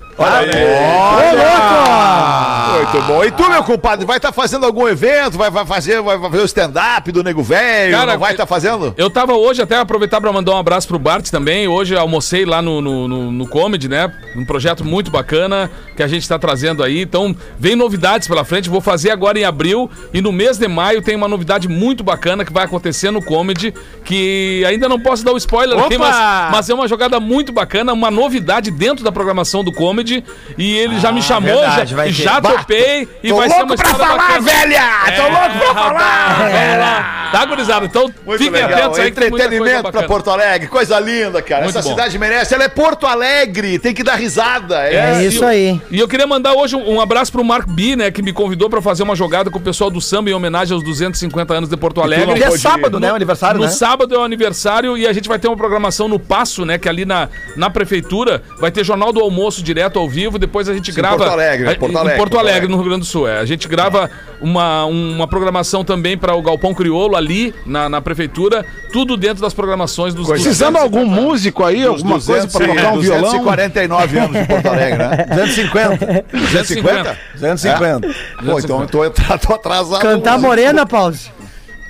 [2.79, 3.23] Muito bom.
[3.23, 5.37] E tu, meu compadre, vai estar fazendo algum evento?
[5.37, 7.91] Vai, vai fazer, vai fazer o stand-up do Nego Velho?
[7.91, 8.93] Cara, vai estar fazendo?
[8.97, 11.67] Eu tava hoje, até aproveitar pra mandar um abraço pro Bart também.
[11.67, 14.11] Hoje almocei lá no, no, no, no Comedy, né?
[14.35, 17.01] Um projeto muito bacana que a gente tá trazendo aí.
[17.01, 18.69] Então, vem novidades pela frente.
[18.69, 22.45] Vou fazer agora em abril e no mês de maio tem uma novidade muito bacana
[22.45, 23.73] que vai acontecer no Comedy,
[24.05, 26.05] que ainda não posso dar o spoiler aqui, Opa!
[26.09, 30.08] mas, mas é uma jogada muito bacana, uma novidade dentro da programação do Comedy.
[30.57, 33.75] E ele já me chamou, verdade, já, já topei e Tô vai ser louco uma
[33.77, 34.41] pra história falar, bacana.
[34.41, 34.81] velha!
[35.05, 36.37] Tô É, louco pra rapaz, falar!
[36.39, 37.15] vamos lá.
[37.31, 37.85] Tá, gurizada?
[37.85, 38.79] Então Muito fiquem legal.
[38.79, 40.03] atentos aí Entretenimento pra.
[40.03, 41.63] Porto Alegre, coisa linda, cara.
[41.63, 41.95] Muito Essa bom.
[41.95, 42.55] cidade merece.
[42.55, 44.81] Ela é Porto Alegre, tem que dar risada.
[44.87, 45.79] É e isso eu- aí.
[45.91, 48.67] E eu queria mandar hoje um, um abraço pro Marco B, né, que me convidou
[48.67, 51.77] pra fazer uma jogada com o pessoal do samba em homenagem aos 250 anos de
[51.77, 52.31] Porto Alegre.
[52.33, 53.11] Hoje é sábado, né?
[53.11, 53.71] O aniversário, No né?
[53.71, 56.79] sábado é o aniversário e a gente vai ter uma programação no Passo, né?
[56.79, 60.39] Que ali na, na prefeitura vai ter Jornal do Almoço direto ao vivo.
[60.39, 61.17] Depois a gente grava.
[61.17, 61.71] Porto Alegre, né?
[61.73, 63.27] a- Porto em Alegre, Porto Porto Alegre, no Rio Grande do Sul.
[63.27, 63.39] É.
[63.39, 64.09] A gente grava
[64.41, 68.65] uma, uma programação também para o Galpão Crioulo ali na, na prefeitura.
[68.91, 70.27] Tudo dentro das programações dos.
[70.27, 73.21] Precisando algum músico aí, alguma coisa pra tocar um violão?
[73.21, 75.25] 249 anos de Porto Alegre, né?
[75.29, 76.25] 250.
[76.33, 77.17] 250?
[77.35, 78.07] 250.
[78.45, 79.11] Pô, então eu tô,
[79.47, 80.01] tô atrasado.
[80.01, 81.31] Cantar morena, Pause.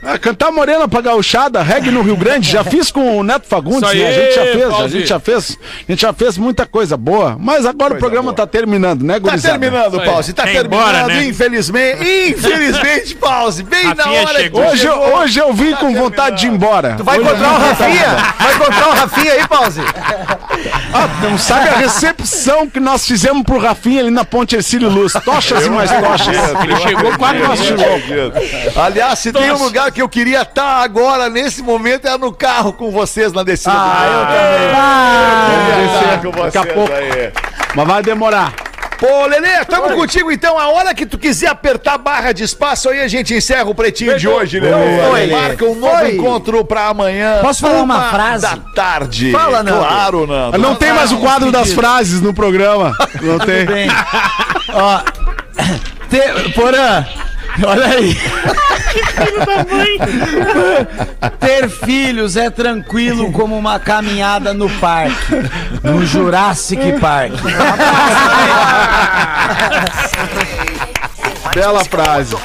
[0.02, 3.84] Ah, cantar morena pra gauchada, reggae no Rio Grande, já fiz com o Neto Fagundes,
[3.89, 4.08] aí, né?
[4.08, 7.36] A gente já fez, a gente já fez, a gente já fez muita coisa boa,
[7.38, 8.36] mas agora o programa boa.
[8.36, 9.60] tá terminando, né, Tá gurizada?
[9.60, 10.10] terminando, Isso aí.
[10.10, 10.34] Pause.
[10.34, 11.26] Tá ir terminando, embora, né?
[11.26, 12.04] infelizmente.
[12.30, 13.64] Infelizmente, Pause.
[13.64, 14.62] Bem na hora chegou.
[14.64, 15.18] que Hoje, eu- chegou.
[15.20, 16.95] hoje eu vim Tá com vontade de ir embora.
[16.97, 18.34] Tu vai Hoje encontrar o Rafinha?
[18.39, 19.82] Vai encontrar o Rafinha aí, Pause?
[20.92, 25.14] Ah, não sabe a recepção que nós fizemos pro Rafinha ali na Ponte Ercílio Luz.
[25.24, 26.36] Tochas e mais tochas.
[26.64, 28.84] Ele chegou quase no Chegou.
[28.84, 32.74] Aliás, se tem um lugar que eu queria estar agora, nesse momento, é no carro
[32.74, 33.72] com vocês na descida.
[33.76, 34.76] Ah, eu também.
[34.76, 37.32] Ah, Eu queria estar com vocês aí.
[37.76, 38.54] Mas vai demorar.
[39.00, 40.60] Pô, Lelê, tamo contigo então.
[40.60, 43.74] A hora que tu quiser apertar a barra de espaço aí, a gente encerra o
[43.74, 45.10] pretinho de hoje, Lelê.
[45.10, 45.28] Foi.
[45.28, 46.16] Marca um novo Foi.
[46.16, 47.39] encontro pra amanhã.
[47.41, 48.41] Posso falar uma frase?
[48.41, 49.32] Da tarde.
[49.32, 49.78] Fala, Nando.
[49.80, 50.58] Claro, Nando.
[50.58, 52.93] Não tem mais o quadro das frases no programa.
[53.22, 53.66] Não tem.
[53.66, 53.88] Bem.
[54.74, 55.00] Ó.
[56.10, 57.06] Te, Porã,
[57.66, 58.18] olha aí.
[61.39, 65.36] Ter filhos é tranquilo como uma caminhada no parque.
[65.84, 67.34] No Jurassic Park.
[71.53, 72.36] Bela frase.